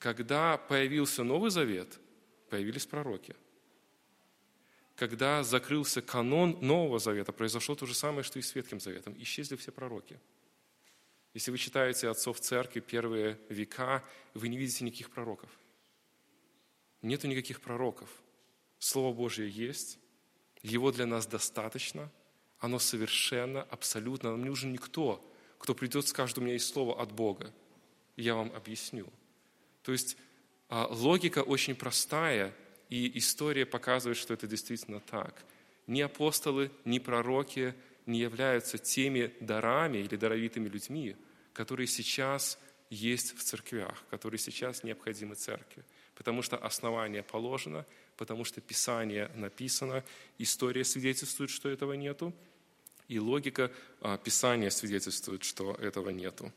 [0.00, 2.00] Когда появился Новый Завет,
[2.50, 3.36] появились пророки–
[4.96, 9.14] когда закрылся канон Нового Завета, произошло то же самое, что и с Ветхим Заветом.
[9.18, 10.20] Исчезли все пророки.
[11.32, 15.50] Если вы читаете отцов церкви первые века, вы не видите никаких пророков.
[17.02, 18.08] Нету никаких пророков.
[18.78, 19.98] Слово Божье есть,
[20.62, 22.10] его для нас достаточно,
[22.58, 25.24] оно совершенно, абсолютно, нам не нужен никто,
[25.58, 27.52] кто придет и скажет, у меня есть слово от Бога.
[28.16, 29.06] я вам объясню.
[29.82, 30.16] То есть
[30.68, 32.52] а, логика очень простая,
[32.90, 35.44] и история показывает, что это действительно так.
[35.86, 37.74] Ни апостолы, ни пророки
[38.06, 41.16] не являются теми дарами или даровитыми людьми,
[41.52, 42.58] которые сейчас
[42.90, 45.84] есть в церквях, которые сейчас необходимы церкви.
[46.14, 50.04] Потому что основание положено, потому что Писание написано,
[50.38, 52.32] история свидетельствует, что этого нету,
[53.08, 56.52] и логика а, Писания свидетельствует, что этого нету.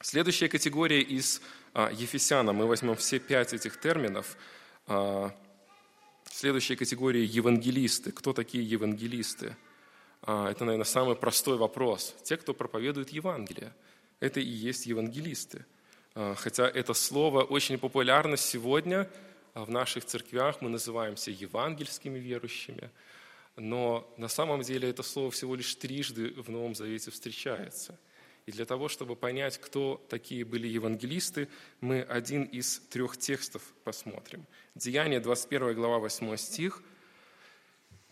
[0.00, 1.40] Следующая категория из
[1.72, 2.52] а, Ефесяна.
[2.52, 4.36] Мы возьмем все пять этих терминов–
[4.86, 5.32] а,
[6.30, 8.12] следующая категория– евангелисты.
[8.12, 9.56] Кто такие евангелисты?
[10.22, 12.14] Это, наверное, самый простой вопрос.
[12.22, 13.72] Те, кто проповедует Евангелие.
[14.20, 15.64] Это и есть евангелисты.
[16.14, 19.10] Хотя это слово очень популярно сегодня
[19.54, 20.60] в наших церквях.
[20.60, 22.90] Мы называемся евангельскими верующими.
[23.56, 27.98] Но на самом деле это слово всего лишь трижды в Новом Завете встречается–
[28.46, 31.48] и для того, чтобы понять, кто такие были евангелисты,
[31.80, 34.46] мы один из трех текстов посмотрим.
[34.74, 36.82] Деяние, 21 глава, 8 стих.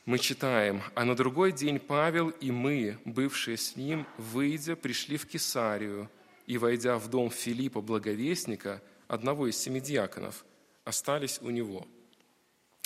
[0.05, 5.27] Мы читаем, «А на другой день Павел и мы, бывшие с ним, выйдя, пришли в
[5.27, 6.09] Кесарию,
[6.47, 10.45] и, войдя в дом Филиппа Благовестника, одного из семи диаконов,
[10.91, 11.89] остались у него».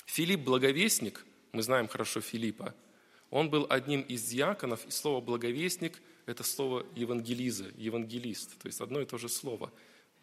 [0.05, 2.73] Филипп Благовестник, мы знаем хорошо Филиппа,
[3.29, 9.01] он был одним из диаконов, и слово «благовестник»– это слово евангелиза, евангелист, то есть одно
[9.01, 9.71] и то же слово.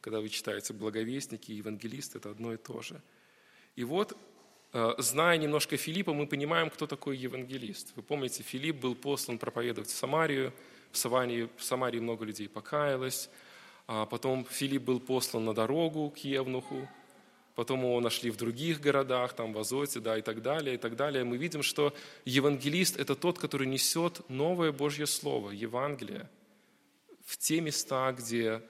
[0.00, 3.02] Когда вы читаете благовестники и евангелист, это одно и то же.
[3.76, 4.16] И вот,
[4.72, 7.92] э, зная немножко Филиппа, мы понимаем, кто такой евангелист.
[7.96, 10.52] Вы помните, Филипп был послан проповедовать в Самарию,
[10.90, 13.28] в Самарии, в Самарии много людей покаялось,
[13.86, 16.88] а потом Филипп был послан на дорогу к Евнуху,
[17.54, 20.96] потом его нашли в других городах, там в Азоте, да, и так далее, и так
[20.96, 21.24] далее.
[21.24, 26.28] Мы видим, что евангелист– это тот, который несет новое Божье Слово, Евангелие,
[27.24, 28.62] в те места, где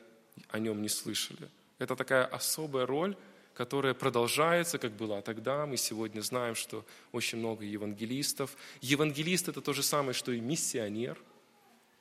[0.49, 1.49] о нем не слышали.
[1.79, 3.16] Это такая особая роль,
[3.55, 5.66] которая продолжается, как была тогда.
[5.66, 8.57] Мы сегодня знаем, что очень много евангелистов.
[8.81, 11.18] Евангелист– это то же самое, что и миссионер.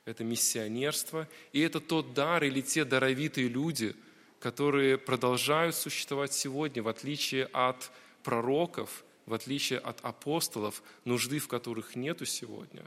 [0.04, 1.28] Это миссионерство.
[1.52, 3.94] И это тот дар или те даровитые люди–
[4.42, 7.92] которые продолжают существовать сегодня, в отличие от
[8.24, 12.82] пророков, в отличие от апостолов, нужды в которых нету сегодня.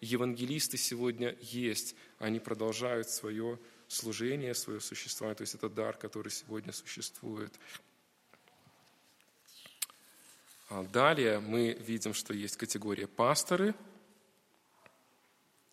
[0.00, 6.72] Евангелисты сегодня есть, они продолжают свое служение, свое существование, то есть это дар, который сегодня
[6.72, 7.52] существует.
[10.68, 13.74] А далее мы видим, что есть категория пасторы.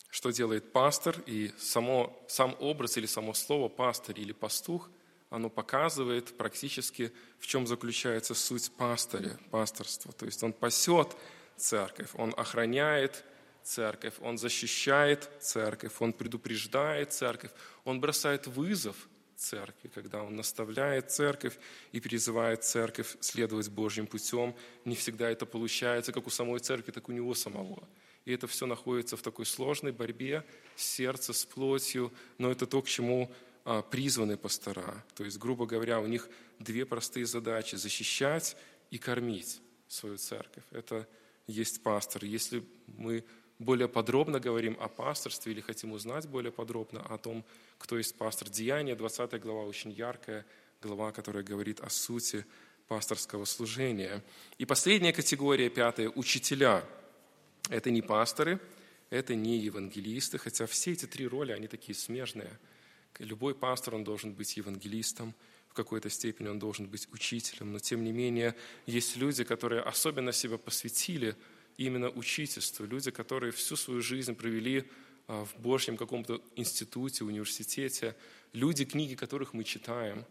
[0.10, 1.16] Что делает пастор?
[1.28, 4.90] И само, сам образ или само слово пастор или пастух
[5.30, 10.12] оно показывает практически, в чем заключается суть пастыря, пасторства.
[10.14, 11.16] То есть он пасет
[11.58, 13.24] церковь, он охраняет
[13.64, 17.52] церковь, он защищает церковь, он предупреждает церковь,
[17.84, 18.96] он бросает вызов
[19.36, 21.58] церкви, когда он наставляет церковь
[21.92, 24.56] и призывает церковь следовать Божьим путем.
[24.86, 27.88] Не всегда это получается как у самой церкви, так и у него самого.
[28.26, 30.44] И это все находится в такой сложной борьбе
[30.76, 33.32] сердца с плотью, но это то, к чему
[33.92, 35.04] призваны пастора.
[35.16, 38.56] То есть, грубо говоря, у них две простые задачи– защищать
[38.92, 40.64] и кормить свою церковь.
[40.72, 41.08] Это
[41.48, 42.24] есть пастор.
[42.24, 43.26] Если мы
[43.60, 47.44] более подробно говорим о пасторстве или хотим узнать более подробно о том,
[47.78, 50.46] кто есть пастор, Деяние, 20 глава, очень яркая
[50.82, 52.46] глава, которая говорит о сути
[52.88, 54.24] пасторского служения.
[54.58, 56.86] И последняя категория, пятая– учителя.
[57.70, 58.62] Это не пасторы,
[59.10, 62.58] это не евангелисты, хотя все эти три роли, они такие смежные–
[63.20, 65.34] Любой пастор, он должен быть евангелистом,
[65.70, 70.32] в какой-то степени он должен быть учителем, но тем не менее есть люди, которые особенно
[70.32, 71.36] себя посвятили
[71.78, 74.90] именно учительству, люди, которые всю свою жизнь провели
[75.28, 78.16] а, в Божьем каком-то институте, университете,
[78.54, 80.26] люди, книги которых мы читаем.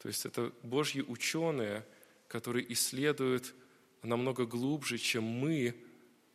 [0.00, 1.84] То есть это Божьи ученые,
[2.28, 3.54] которые исследуют
[4.02, 5.74] намного глубже, чем мы,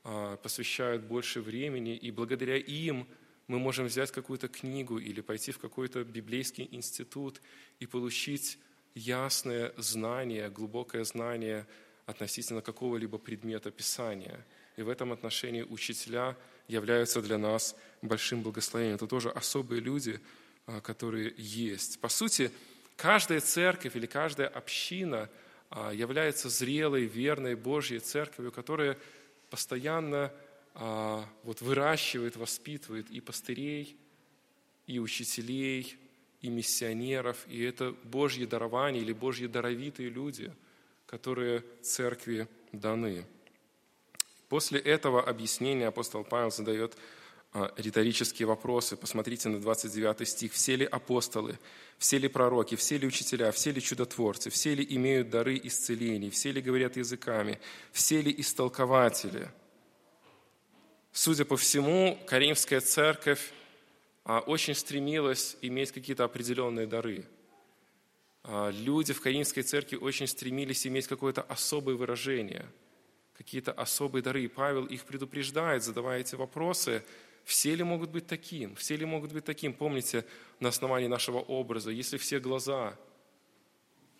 [0.03, 3.05] а, посвящают больше времени, и благодаря им–
[3.49, 7.41] мы можем взять какую-то книгу или пойти в какой-то библейский институт
[7.79, 8.59] и получить
[8.93, 11.65] ясное знание, глубокое знание
[12.05, 14.45] относительно какого-либо предмета Писания.
[14.77, 18.95] И в этом отношении учителя являются для нас большим благословением.
[18.95, 20.19] Это тоже особые люди,
[20.67, 21.99] а, которые есть.
[21.99, 22.51] По сути,
[22.97, 25.27] каждая церковь или каждая община
[25.71, 28.95] а, является зрелой, верной Божьей церковью, которая
[29.49, 30.31] постоянно
[30.79, 33.97] вот выращивает, воспитывает и пастырей,
[34.87, 35.97] и учителей,
[36.41, 40.53] и миссионеров, и это Божьи дарования или Божьи даровитые люди,
[41.05, 43.25] которые церкви даны.
[44.47, 46.95] После этого объяснения апостол Павел задает
[47.51, 48.95] а, риторические вопросы.
[48.95, 50.53] Посмотрите на 29 стих.
[50.53, 51.59] «Все ли апостолы,
[51.97, 56.51] все ли пророки, все ли учителя, все ли чудотворцы, все ли имеют дары исцелений, все
[56.51, 57.59] ли говорят языками,
[57.91, 59.49] все ли истолкователи?»
[61.11, 63.51] Судя по всему, Каримская церковь
[64.23, 67.25] а, очень стремилась иметь какие-то определенные дары.
[68.43, 72.65] А, люди в Каримской церкви очень стремились иметь какое-то особое выражение,
[73.37, 74.43] какие-то особые дары.
[74.43, 77.03] И Павел их предупреждает, задавая эти вопросы,
[77.43, 79.73] все ли могут быть таким, все ли могут быть таким.
[79.73, 80.25] Помните,
[80.59, 82.95] на основании нашего образа, если все глаза,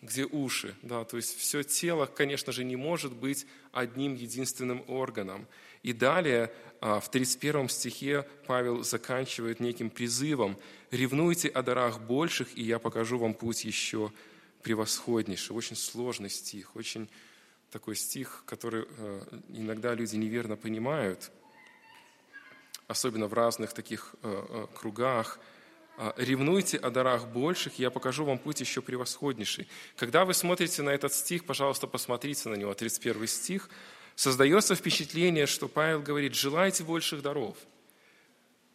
[0.02, 5.46] где уши, да, то есть все тело, конечно же, не может быть одним единственным органом.
[5.82, 10.58] И далее а, в 31 стихе Павел заканчивает неким призывом
[10.90, 14.12] «Ревнуйте о дарах больших, и я покажу вам путь еще
[14.62, 15.56] превосходнейший».
[15.56, 17.08] Очень сложный стих, очень
[17.70, 21.30] такой стих, который а, иногда люди неверно понимают,
[22.86, 25.38] особенно в разных таких а, кругах.
[26.16, 29.68] «Ревнуйте о дарах больших, и я покажу вам путь еще превосходнейший».
[29.96, 33.68] Когда вы смотрите на этот стих, пожалуйста, посмотрите на него, 31 стих–
[34.14, 37.56] создается впечатление, что Павел говорит, желайте больших даров.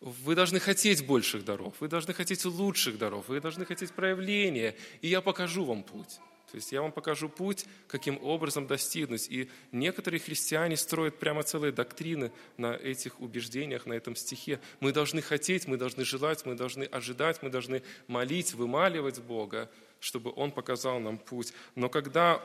[0.02, 5.08] Вы должны хотеть больших даров, вы должны хотеть лучших даров, вы должны хотеть проявления, и
[5.08, 6.20] я покажу вам путь.
[6.52, 9.28] То есть я вам покажу путь, каким образом достигнуть.
[9.30, 14.62] И некоторые христиане строят прямо целые доктрины на этих убеждениях, на этом стихе.
[14.80, 19.70] Мы должны хотеть, мы должны желать, мы должны ожидать, мы должны молить, вымаливать Бога,
[20.00, 21.52] чтобы Он показал нам путь.
[21.74, 22.42] Но когда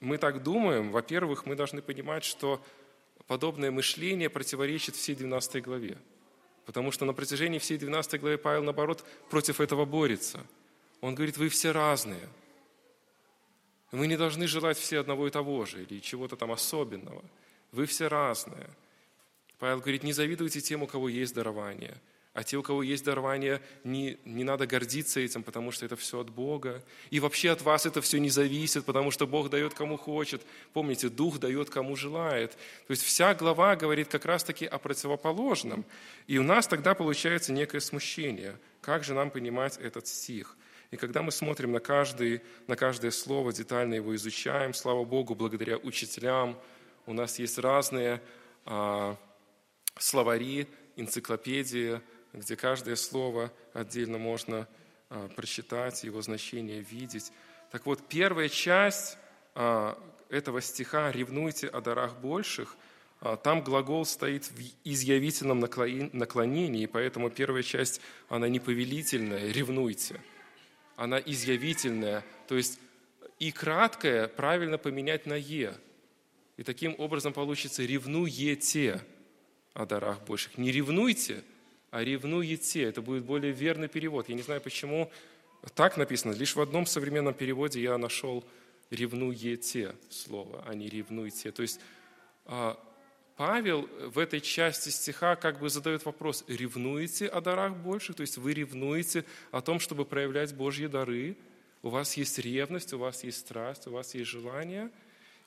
[0.00, 2.62] мы так думаем, во-первых, мы должны понимать, что
[3.26, 5.98] подобное мышление противоречит всей 12 главе.
[6.66, 10.44] Потому что на протяжении всей 12 главы Павел, наоборот, против этого борется.
[11.00, 12.28] Он говорит, вы все разные.
[13.92, 17.22] Мы не должны желать все одного и того же или чего-то там особенного.
[17.72, 18.68] Вы все разные.
[19.58, 22.00] Павел говорит, не завидуйте тем, у кого есть дарование–
[22.32, 26.20] а те, у кого есть дарование, не, не надо гордиться этим, потому что это все
[26.20, 26.84] от Бога.
[27.10, 30.42] И вообще от вас это все не зависит, потому что Бог дает кому хочет.
[30.72, 32.52] Помните, Дух дает кому желает.
[32.86, 35.84] То есть вся глава говорит как раз-таки о противоположном.
[36.28, 38.56] И у нас тогда получается некое смущение.
[38.80, 40.56] Как же нам понимать этот стих?
[40.92, 45.78] И когда мы смотрим на, каждый, на каждое слово, детально его изучаем, слава Богу, благодаря
[45.78, 46.56] учителям,
[47.06, 48.22] у нас есть разные
[48.64, 49.16] а,
[49.98, 52.00] словари, энциклопедии,
[52.32, 54.68] где каждое слово отдельно можно
[55.08, 57.32] а, прочитать, его значение видеть.
[57.70, 59.18] Так вот, первая часть
[59.54, 62.76] а, этого стиха «ревнуйте о дарах больших»,
[63.20, 70.20] а, там глагол стоит в изъявительном наклонении, поэтому первая часть, она не повелительная, ревнуйте.
[70.96, 72.78] Она изъявительная, то есть
[73.38, 75.74] и краткое правильно поменять на «е».
[76.56, 79.02] И таким образом получится «ревнуете
[79.72, 80.58] о дарах больших».
[80.58, 81.42] Не ревнуйте–
[81.92, 82.82] ревнуете.
[82.82, 84.28] Это будет более верный перевод.
[84.28, 85.10] Я не знаю, почему
[85.74, 86.32] так написано.
[86.32, 88.44] Лишь в одном современном переводе я нашел
[88.90, 91.52] ревнуете слово, а не ревнуйте.
[91.52, 91.80] То есть
[92.46, 92.78] а,
[93.36, 98.12] Павел в этой части стиха как бы задает вопрос, ревнуете о дарах больше?
[98.12, 101.36] То есть вы ревнуете о том, чтобы проявлять Божьи дары?
[101.82, 104.90] У вас есть ревность, у вас есть страсть, у вас есть желание?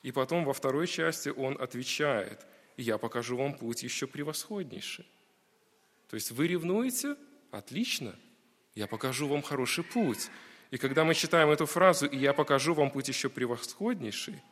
[0.02, 2.44] И потом во второй части он отвечает,
[2.76, 5.06] я покажу вам путь еще превосходнейший.
[6.08, 7.16] То есть вы ревнуете?
[7.50, 8.14] Отлично.
[8.74, 10.28] Я покажу вам хороший путь.
[10.70, 14.42] И когда мы читаем эту фразу, и я покажу вам путь еще превосходнейший,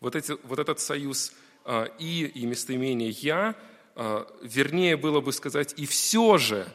[0.00, 1.32] вот, эти, вот этот союз
[1.64, 3.54] а, «и» и местоимение «я»,
[3.94, 6.66] а, вернее было бы сказать «и все же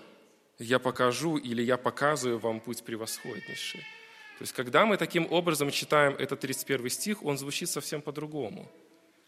[0.60, 3.82] я покажу» или «я показываю вам путь превосходнейший».
[3.82, 8.72] То есть, когда мы таким образом читаем этот 31 стих, он звучит совсем по-другому.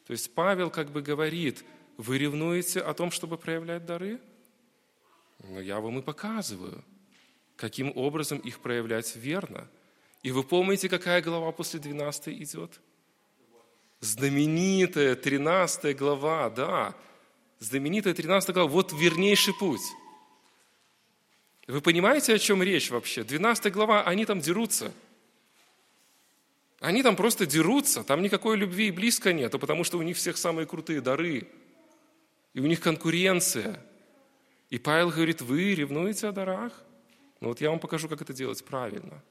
[0.08, 1.66] То есть, Павел как бы говорит–
[1.98, 4.20] вы ревнуете о том, чтобы проявлять дары?
[5.44, 6.84] Но я вам и показываю,
[7.56, 9.68] каким образом их проявлять верно.
[10.24, 12.80] И вы помните, какая глава после 12 идет?
[14.00, 16.96] Знаменитая 13 глава, да.
[17.60, 18.70] Знаменитая 13 глава.
[18.70, 19.82] Вот вернейший путь.
[21.68, 23.24] Вы понимаете, о чем речь вообще?
[23.24, 24.92] 12 глава, они там дерутся.
[26.80, 30.38] Они там просто дерутся, там никакой любви и близко нету, потому что у них всех
[30.38, 31.48] самые крутые дары–
[32.56, 33.80] и у них конкуренция.
[34.70, 36.72] И Павел говорит, вы ревнуете о дарах?
[37.42, 39.22] Ну вот я вам покажу, как это делать правильно.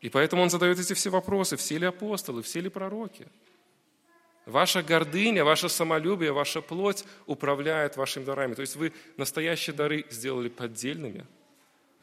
[0.00, 3.26] И поэтому он задает эти все вопросы, все ли апостолы, все ли пророки.
[4.46, 8.54] Ваша гордыня, ваше самолюбие, ваша плоть управляет вашими дарами.
[8.54, 11.26] То есть вы настоящие дары сделали поддельными–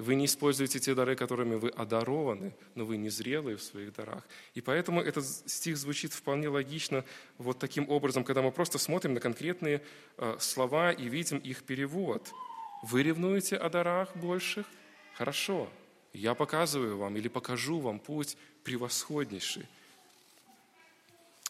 [0.04, 4.24] вы не используете те дары, которыми вы одарованы, но вы не зрелые в своих дарах.
[4.54, 7.04] И поэтому этот стих звучит вполне логично
[7.38, 9.82] вот таким образом, когда мы просто смотрим на конкретные
[10.18, 12.32] э, слова и видим их перевод.
[12.84, 14.66] Вы ревнуете о дарах больших?
[15.16, 15.70] Хорошо,
[16.14, 19.66] я показываю вам или покажу вам путь превосходнейший.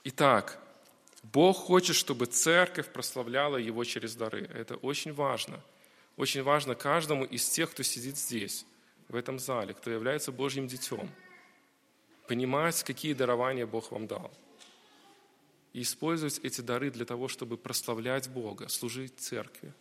[0.04, 0.60] Итак,
[1.24, 4.49] Бог хочет, чтобы церковь прославляла Его через дары.
[4.54, 5.60] Это очень важно–
[6.18, 8.66] очень важно каждому из тех, кто сидит здесь,
[9.07, 11.09] в этом зале, кто является Божьим детем,
[12.28, 14.32] понимать, какие дарования Бог вам дал.
[15.74, 19.74] И использовать эти дары для того, чтобы прославлять Бога, служить церкви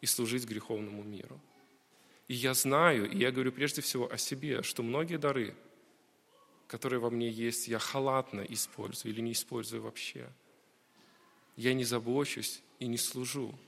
[0.00, 1.40] и служить греховному миру.
[2.28, 5.54] И я знаю, и я говорю прежде всего о себе, что многие дары,
[6.68, 10.28] которые во мне есть, я халатно использую или не использую вообще.
[11.56, 13.58] Я не забочусь и не служу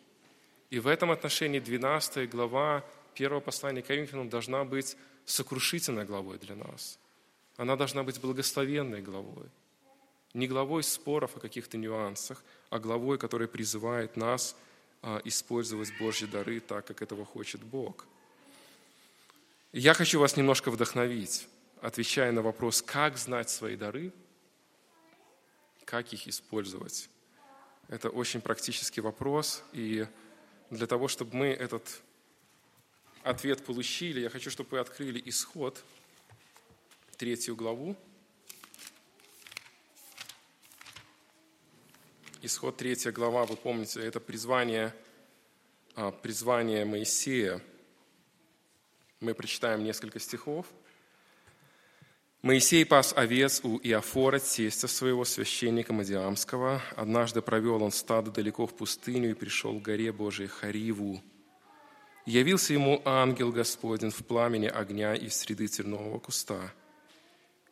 [0.72, 4.96] и в этом отношении 12 глава первого послания к Коринфянам должна быть
[5.26, 6.98] сокрушительной главой для нас.
[7.58, 9.50] Она должна быть благословенной главой.
[10.32, 14.56] Не главой споров о каких-то нюансах, а главой, которая призывает нас
[15.02, 18.06] а, использовать Божьи дары так, как этого хочет Бог.
[19.72, 21.48] Я хочу вас немножко вдохновить,
[21.82, 24.10] отвечая на вопрос, как знать свои дары,
[25.84, 27.10] как их использовать.
[27.88, 30.06] Это очень практический вопрос, и
[30.72, 32.00] для того, чтобы мы этот
[33.22, 35.84] ответ получили, я хочу, чтобы вы открыли исход,
[37.18, 37.94] третью главу.
[42.40, 44.94] Исход третья глава, вы помните, это призвание,
[45.94, 47.60] а, призвание Моисея.
[49.20, 50.66] Мы прочитаем несколько стихов–
[52.42, 56.82] Моисей пас овец у Иофора, тестя своего священника Мадиамского.
[56.96, 61.22] Однажды провел он стадо далеко в пустыню и пришел к горе Божией Хариву.
[62.26, 66.72] Явился ему ангел Господень в пламени огня из среды тернового куста.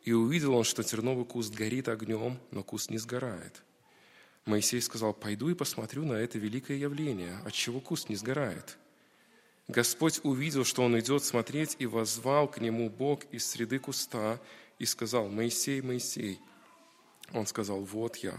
[0.03, 3.63] И увидел он, что терновый куст горит огнем, но куст не сгорает.
[4.45, 8.77] Моисей сказал, пойду и посмотрю на это великое явление, отчего куст не сгорает.
[9.67, 14.39] Господь увидел, что он идет смотреть, и возвал к нему Бог из среды куста
[14.81, 16.39] и сказал, «Моисей, Моисей».
[17.33, 18.33] Он сказал, «Вот я».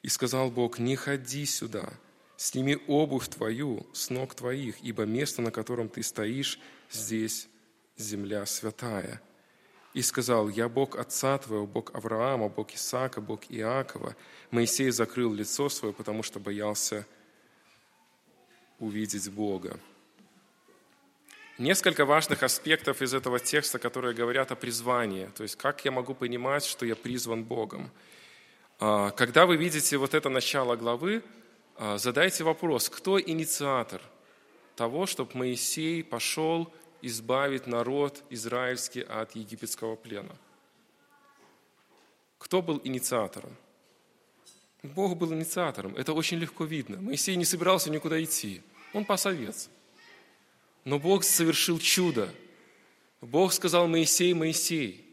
[0.00, 1.92] И сказал Бог, «Не ходи сюда,
[2.38, 6.58] сними обувь твою с ног твоих, ибо место, на котором ты стоишь,
[6.90, 7.48] здесь
[7.98, 9.20] земля святая».
[9.92, 14.16] И сказал, «Я Бог отца твоего, Бог Авраама, Бог Исаака, Бог Иакова».
[14.50, 17.06] Моисей закрыл лицо свое, потому что боялся
[18.78, 19.78] увидеть Бога.
[21.58, 25.26] Несколько важных аспектов из этого текста, которые говорят о призвании.
[25.34, 27.90] То есть, как я могу понимать, что я призван Богом.
[28.78, 31.24] А, когда вы видите вот это начало главы,
[31.74, 34.00] а, задайте вопрос, кто инициатор
[34.76, 40.36] того, чтобы Моисей пошел избавить народ израильский от египетского плена?
[42.38, 43.56] Кто был инициатором?
[44.84, 45.96] Бог был инициатором.
[45.96, 46.98] Это очень легко видно.
[47.00, 48.62] Моисей не собирался никуда идти.
[48.94, 49.68] Он пас овец.
[50.88, 52.30] Но Бог совершил чудо.
[53.20, 55.04] Бог сказал Моисей, Моисей.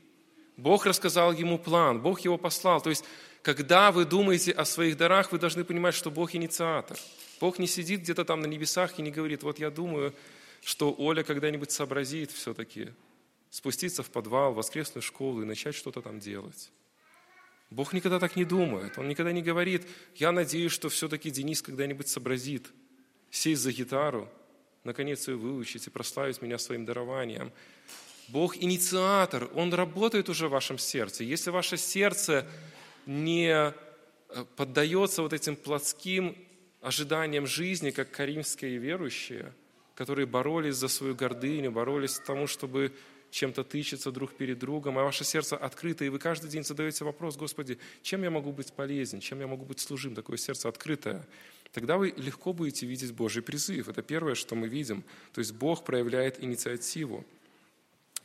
[0.56, 2.80] Бог рассказал ему план, Бог его послал.
[2.80, 3.04] То есть,
[3.42, 6.98] когда вы думаете о своих дарах, вы должны понимать, что Бог инициатор.
[7.42, 10.14] Бог не сидит где-то там на небесах и не говорит, вот я думаю,
[10.64, 12.94] что Оля когда-нибудь сообразит все-таки
[13.50, 16.72] спуститься в подвал, в воскресную школу и начать что-то там делать.
[17.70, 18.98] Бог никогда так не думает.
[18.98, 22.72] Он никогда не говорит, я надеюсь, что все-таки Денис когда-нибудь сообразит
[23.30, 24.32] сесть за гитару
[24.86, 27.52] наконец ее выучить и прославить меня своим дарованием.
[28.28, 31.24] Бог инициатор, Он работает уже в вашем сердце.
[31.24, 32.48] Если ваше сердце
[33.06, 33.74] не э,
[34.56, 36.36] поддается вот этим плотским
[36.82, 39.54] ожиданиям жизни, как каримские верующие,
[39.96, 42.94] которые боролись за свою гордыню, боролись к тому, чтобы
[43.32, 47.36] чем-то тычется друг перед другом, а ваше сердце открыто, и вы каждый день задаете вопрос,
[47.36, 51.28] Господи, чем я могу быть полезен, чем я могу быть служим, такое сердце открытое
[51.76, 53.90] тогда вы легко будете видеть Божий призыв.
[53.90, 55.04] Это первое, что мы видим.
[55.34, 57.26] То есть Бог проявляет инициативу.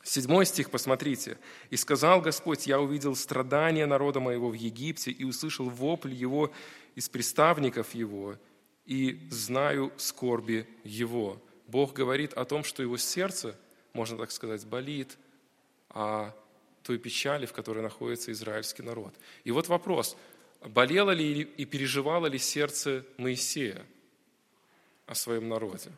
[0.03, 1.37] Седьмой стих, посмотрите.
[1.69, 6.49] «И сказал Господь, я увидел страдания народа моего в Египте и услышал вопль его
[6.95, 8.37] из приставников его,
[8.85, 11.37] и знаю скорби его».
[11.67, 13.59] Бог говорит о том, что его сердце,
[13.91, 15.17] можно так сказать, болит
[15.89, 16.33] о
[16.83, 19.13] той печали, в которой находится израильский народ.
[19.43, 20.15] И вот вопрос–
[20.61, 23.85] болело ли и переживало ли сердце Моисея
[25.07, 25.91] о своем народе?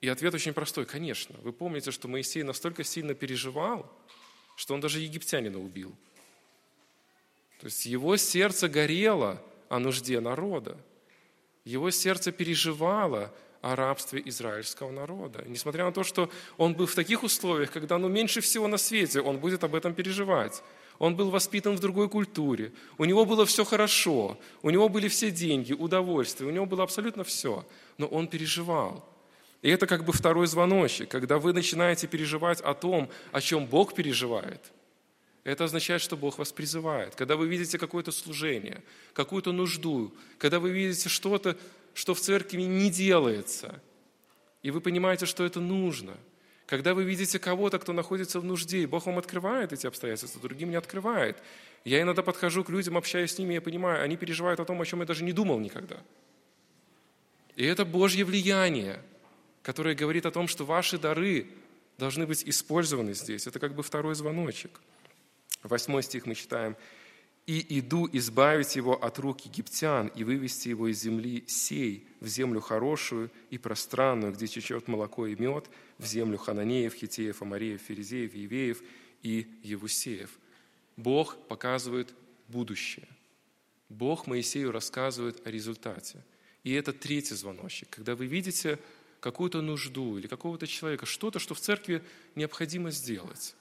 [0.00, 1.36] И ответ очень простой, конечно.
[1.42, 3.90] Вы помните, что Моисей настолько сильно переживал,
[4.56, 5.94] что он даже египтянина убил.
[7.60, 10.78] То есть его сердце горело о нужде народа.
[11.64, 15.44] Его сердце переживало о рабстве израильского народа.
[15.46, 19.20] Несмотря на то, что он был в таких условиях, когда ну, меньше всего на свете
[19.20, 20.62] он будет об этом переживать
[21.00, 25.30] он был воспитан в другой культуре, у него было все хорошо, у него были все
[25.30, 29.08] деньги, удовольствие, у него было абсолютно все, но он переживал.
[29.62, 33.94] И это как бы второй звоночек, когда вы начинаете переживать о том, о чем Бог
[33.94, 34.60] переживает.
[35.42, 37.14] Это означает, что Бог вас призывает.
[37.14, 38.82] Когда вы видите какое-то служение,
[39.14, 41.56] какую-то нужду, когда вы видите что-то,
[41.94, 43.80] что в церкви не делается,
[44.62, 46.14] и вы понимаете, что это нужно–
[46.70, 50.70] когда вы видите кого-то, кто находится в нужде, и Бог вам открывает эти обстоятельства, другим
[50.70, 51.36] не открывает.
[51.84, 54.86] Я иногда подхожу к людям, общаюсь с ними, я понимаю, они переживают о том, о
[54.86, 55.96] чем я даже не думал никогда.
[57.56, 59.02] И это Божье влияние,
[59.62, 61.48] которое говорит о том, что ваши дары
[61.98, 63.48] должны быть использованы здесь.
[63.48, 64.80] Это как бы второй звоночек.
[65.64, 66.76] Восьмой стих мы читаем–
[67.50, 72.60] и иду избавить его от рук египтян и вывести его из земли сей в землю
[72.60, 78.80] хорошую и пространную, где течет молоко и мед, в землю хананеев, хитеев, амареев, ферезеев, евеев
[79.24, 80.30] и евусеев.
[80.96, 82.14] Бог показывает
[82.46, 83.08] будущее.
[83.88, 86.24] Бог Моисею рассказывает о результате.
[86.62, 87.88] И это третий звоночек.
[87.90, 88.78] Когда вы видите
[89.18, 92.04] какую-то нужду или какого-то человека, что-то, что в церкви
[92.36, 93.56] необходимо сделать,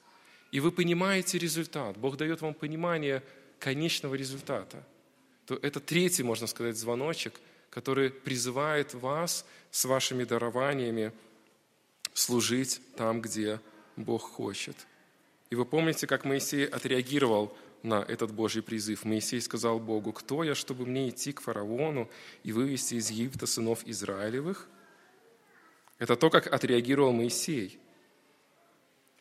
[0.51, 3.23] и вы понимаете результат, Бог дает вам понимание–
[3.60, 4.84] конечного результата,
[5.45, 7.39] то это третий, можно сказать, звоночек,
[7.70, 11.12] который призывает вас с вашими дарованиями
[12.14, 13.60] служить там, где
[13.95, 14.76] Бог хочет.
[15.49, 19.05] И вы помните, как Моисей отреагировал на этот Божий призыв.
[19.05, 22.10] Моисей сказал Богу, кто я, чтобы мне идти к фараону
[22.43, 24.68] и вывести из Египта сынов Израилевых?
[25.97, 27.80] Это то, как отреагировал Моисей.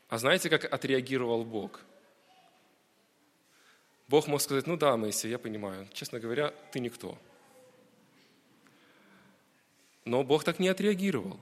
[0.08, 1.80] А знаете, как отреагировал Бог?
[4.08, 7.18] Бог мог сказать, ну да, Моисей, я понимаю, честно говоря, ты никто.
[10.06, 11.38] Но Бог так не отреагировал.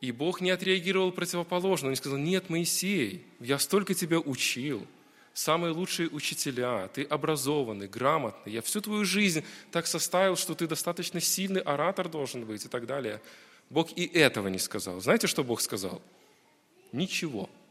[0.00, 1.88] И Бог не отреагировал противоположно.
[1.88, 4.84] Он сказал, нет, Моисей, я столько тебя учил,
[5.32, 11.20] самые лучшие учителя, ты образованный, грамотный, я всю твою жизнь так составил, что ты достаточно
[11.20, 13.22] сильный оратор должен быть и так далее.
[13.70, 15.00] Бог и этого не сказал.
[15.00, 16.02] Знаете, что Бог сказал?
[16.90, 17.42] Ничего.
[17.42, 17.61] Ничего.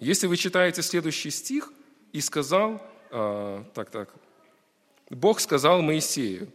[0.00, 1.72] Если вы читаете следующий стих,
[2.12, 4.14] и сказал, э, так, так,
[5.10, 6.50] Бог сказал Моисею,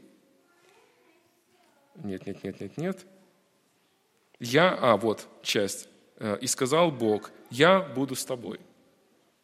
[1.96, 3.06] нет, нет, нет, нет, нет,
[4.40, 8.60] я, а, вот часть, э, и сказал Бог, я буду с тобой.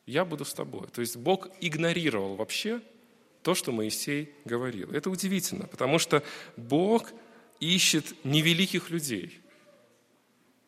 [0.07, 0.87] Я буду с тобой.
[0.87, 2.81] То есть Бог игнорировал вообще
[3.43, 4.91] то, что Моисей говорил.
[4.91, 6.23] Это удивительно, потому что
[6.55, 7.11] Бог
[7.59, 9.39] ищет невеликих людей.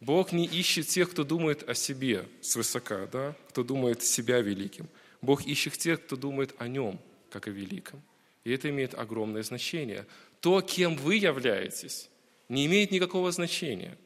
[0.01, 3.35] Бог не ищет тех, кто думает о себе свысока, да?
[3.49, 4.87] кто думает себя великим.
[5.21, 8.01] Бог ищет тех, кто думает о нем, как о великом.
[8.45, 10.05] И это имеет огромное значение.
[10.39, 12.09] То, кем вы являетесь,
[12.47, 13.97] не имеет никакого значения.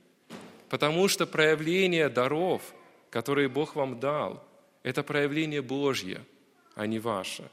[0.69, 2.73] Потому что проявление даров,
[3.11, 4.43] которые Бог вам дал,
[4.81, 6.25] это проявление Божье,
[6.73, 7.49] а не ваше.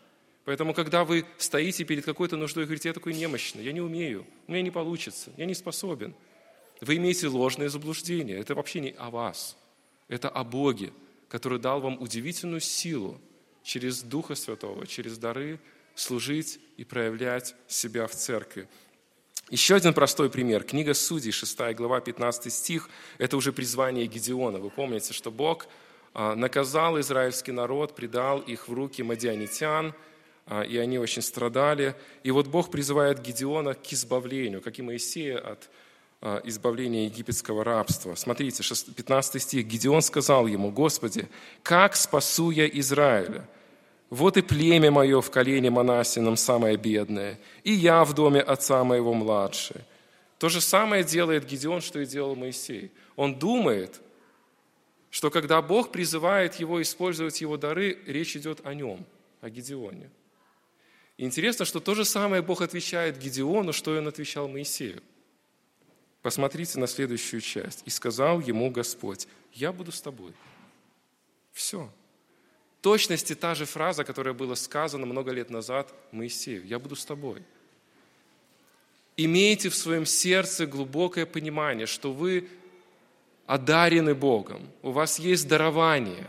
[0.47, 4.26] Поэтому, когда вы стоите перед какой-то нуждой и говорите, я такой немощный, я не умею,
[4.47, 6.14] у меня не получится, я не способен,
[6.81, 8.39] вы имеете ложное заблуждение.
[8.39, 9.57] Это вообще не о вас.
[10.09, 10.93] Это о Боге,
[11.28, 13.20] который дал вам удивительную силу
[13.62, 15.61] через Духа Святого, через дары
[15.95, 18.68] служить и проявлять себя в церкви.
[19.51, 20.62] Еще один простой пример.
[20.62, 22.89] Книга Судей, 6 глава, 15 стих.
[23.18, 24.59] Это уже призвание Гедеона.
[24.59, 25.66] Вы помните, что Бог
[26.14, 29.93] а, наказал израильский народ, предал их в руки мадианитян,
[30.47, 31.97] а, и они очень страдали.
[32.22, 35.68] И вот Бог призывает Гедеона к избавлению, как и Моисея от
[36.45, 38.14] избавления египетского рабства.
[38.14, 39.66] Смотрите, 15 стих.
[39.66, 41.29] Гедеон сказал ему, «Господи,
[41.62, 43.49] как спасу я Израиля?
[44.11, 49.14] Вот и племя мое в колене Манасином самое бедное, и я в доме отца моего
[49.14, 49.83] младший».
[50.39, 52.91] То же самое делает Гедеон, что и делал Моисей.
[53.14, 54.01] Он думает,
[55.11, 59.05] что когда Бог призывает его использовать его дары, речь идет о нем,
[59.43, 60.11] о Гедеоне.
[61.18, 65.03] Интересно, что то же самое Бог отвечает Гедеону, что и он отвечал Моисею.
[66.23, 67.83] Посмотрите на следующую часть.
[67.87, 70.33] «И сказал ему Господь, я буду с тобой».
[71.53, 71.91] Все.
[72.79, 76.66] В точности та же фраза, которая была сказана много лет назад Моисею.
[76.66, 77.43] «Я буду с тобой».
[79.16, 82.49] Имейте в своем сердце глубокое понимание, что вы
[83.47, 86.27] одарены Богом, у вас есть дарование.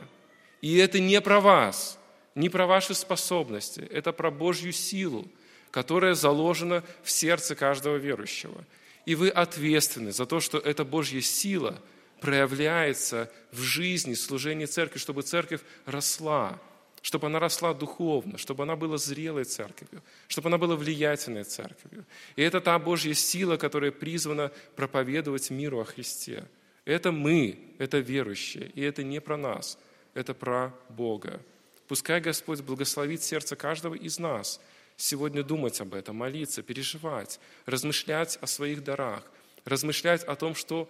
[0.61, 1.97] И это не про вас,
[2.35, 5.27] не про ваши способности, это про Божью силу,
[5.69, 8.65] которая заложена в сердце каждого верующего–
[9.05, 11.81] и вы ответственны за то, что эта Божья сила
[12.19, 16.59] проявляется в жизни, служении церкви, чтобы церковь росла,
[17.01, 22.05] чтобы она росла духовно, чтобы она была зрелой церковью, чтобы она была влиятельной церковью.
[22.35, 26.45] И это та Божья сила, которая призвана проповедовать миру о Христе.
[26.85, 29.79] Это мы, это верующие, и это не про нас,
[30.13, 31.41] это про Бога.
[31.87, 34.61] Пускай Господь благословит сердце каждого из нас–
[35.01, 39.23] сегодня думать об этом, молиться, переживать, размышлять о своих дарах,
[39.65, 40.87] размышлять о том, что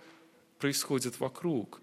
[0.59, 1.80] происходит вокруг.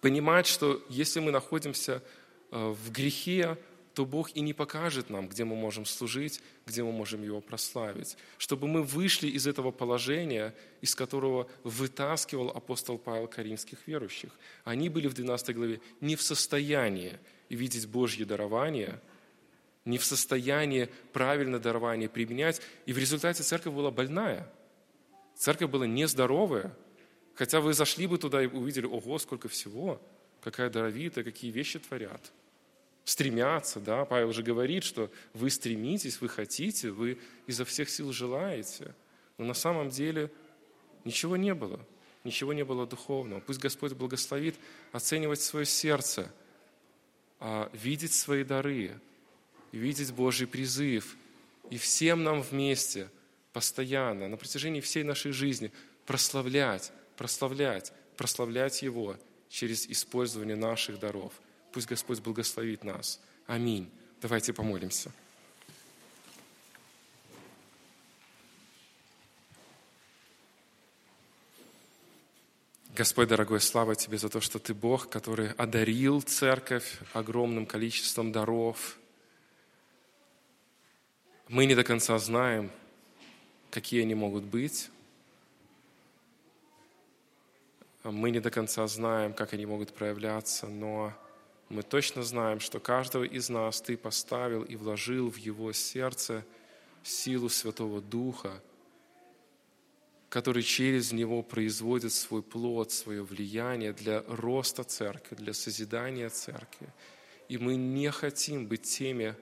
[0.00, 2.02] Понимать, что если мы находимся
[2.50, 3.58] э, в грехе,
[3.94, 8.16] то Бог и не покажет нам, где мы можем служить, где мы можем Его прославить.
[8.38, 14.30] Чтобы мы вышли из этого положения, из которого вытаскивал апостол Павел каримских верующих.
[14.64, 19.00] Они были в 12 главе не в состоянии видеть Божье дарование–
[19.84, 22.60] не в состоянии правильно дарование применять.
[22.86, 24.50] И в результате церковь была больная.
[25.34, 26.76] Церковь была нездоровая.
[27.34, 30.00] Хотя вы зашли бы туда и увидели, ого, сколько всего,
[30.42, 32.32] какая даровитая, какие вещи творят.
[33.04, 38.94] Стремятся, да, Павел же говорит, что вы стремитесь, вы хотите, вы изо всех сил желаете.
[39.38, 40.30] Но на самом деле
[41.04, 41.80] ничего не было,
[42.24, 43.40] ничего не было духовного.
[43.40, 44.56] Пусть Господь благословит
[44.92, 46.30] оценивать свое сердце,
[47.38, 49.00] а видеть свои дары,
[49.72, 51.16] видеть Божий призыв.
[51.70, 53.08] И всем нам вместе,
[53.52, 55.72] постоянно, на протяжении всей нашей жизни
[56.06, 59.16] прославлять, прославлять, прославлять Его
[59.48, 61.32] через использование наших даров.
[61.72, 63.20] Пусть Господь благословит нас.
[63.46, 63.88] Аминь.
[64.20, 65.12] Давайте помолимся.
[72.96, 78.96] Господь, дорогой, слава Тебе за то, что Ты Бог, который одарил церковь огромным количеством даров–
[81.50, 82.70] мы не до конца знаем,
[83.70, 84.88] какие они могут быть.
[88.04, 91.12] Мы не до конца знаем, как они могут проявляться, но
[91.68, 96.44] мы точно знаем, что каждого из нас Ты поставил и вложил в его сердце
[97.02, 98.62] силу Святого Духа,
[100.28, 106.86] который через него производит свой плод, свое влияние для роста церкви, для созидания церкви.
[107.48, 109.34] И мы не хотим быть теми,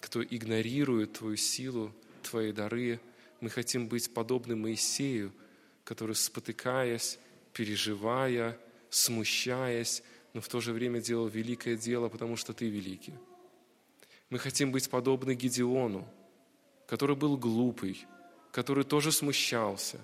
[0.00, 1.92] кто игнорирует Твою силу,
[2.22, 3.00] Твои дары.
[3.40, 5.32] Мы хотим быть подобны Моисею,
[5.84, 7.18] который, спотыкаясь,
[7.52, 8.58] переживая,
[8.90, 13.14] смущаясь, но в то же время делал великое дело, потому что Ты великий.
[14.28, 16.06] Мы хотим быть подобны Гедеону,
[16.86, 18.06] который был глупый,
[18.52, 19.98] который тоже смущался,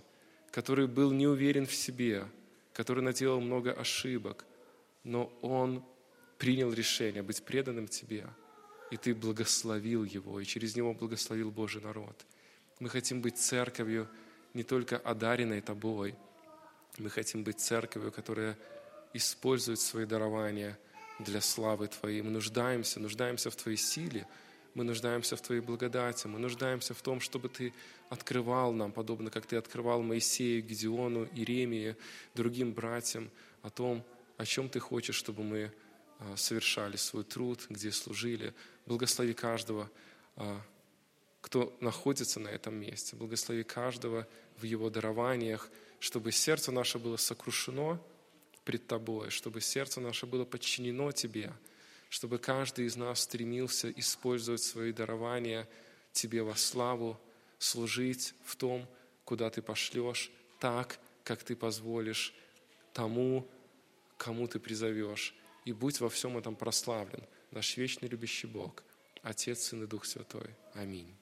[0.51, 2.27] который был не уверен в себе,
[2.73, 4.45] который наделал много ошибок,
[5.05, 5.85] но он
[6.39, 8.27] принял решение быть преданным Тебе,
[8.91, 12.25] и Ты благословил его, и через него благословил Божий народ.
[12.79, 14.09] Мы хотим быть церковью
[14.55, 16.15] не только одаренной Тобой,
[16.99, 18.57] мы хотим быть церковью, которая
[19.13, 20.79] использует свои дарования–
[21.19, 22.23] для славы Твоей.
[22.23, 24.27] Мы нуждаемся, нуждаемся в Твоей силе,
[24.75, 27.73] мы нуждаемся в Твоей благодати, мы нуждаемся в том, чтобы Ты
[28.11, 31.97] открывал нам, подобно как Ты открывал Моисею, Гедеону, Иеремии,
[32.35, 33.31] другим братьям,
[33.63, 34.05] о том,
[34.37, 35.73] о чем Ты хочешь, чтобы мы
[36.19, 38.53] а, совершали свой труд, где служили.
[38.87, 39.91] Благослови каждого,
[40.37, 40.61] а,
[41.41, 43.17] кто находится на этом месте.
[43.17, 44.27] Благослови каждого
[44.57, 45.71] в его дарованиях,
[46.01, 48.01] чтобы сердце наше было сокрушено,
[48.67, 51.53] пред Тобой, чтобы сердце наше было подчинено Тебе,
[52.11, 55.69] чтобы каждый из нас стремился использовать свои дарования
[56.13, 57.19] Тебе во славу,
[57.59, 58.87] служить в том,
[59.25, 62.35] куда Ты пошлешь, так, как Ты позволишь
[62.93, 63.49] тому,
[64.19, 65.35] кому Ты призовешь.
[65.65, 68.83] И будь во всем этом прославлен, наш вечный любящий Бог,
[69.23, 70.55] Отец, Сын и Дух Святой.
[70.75, 71.16] Аминь.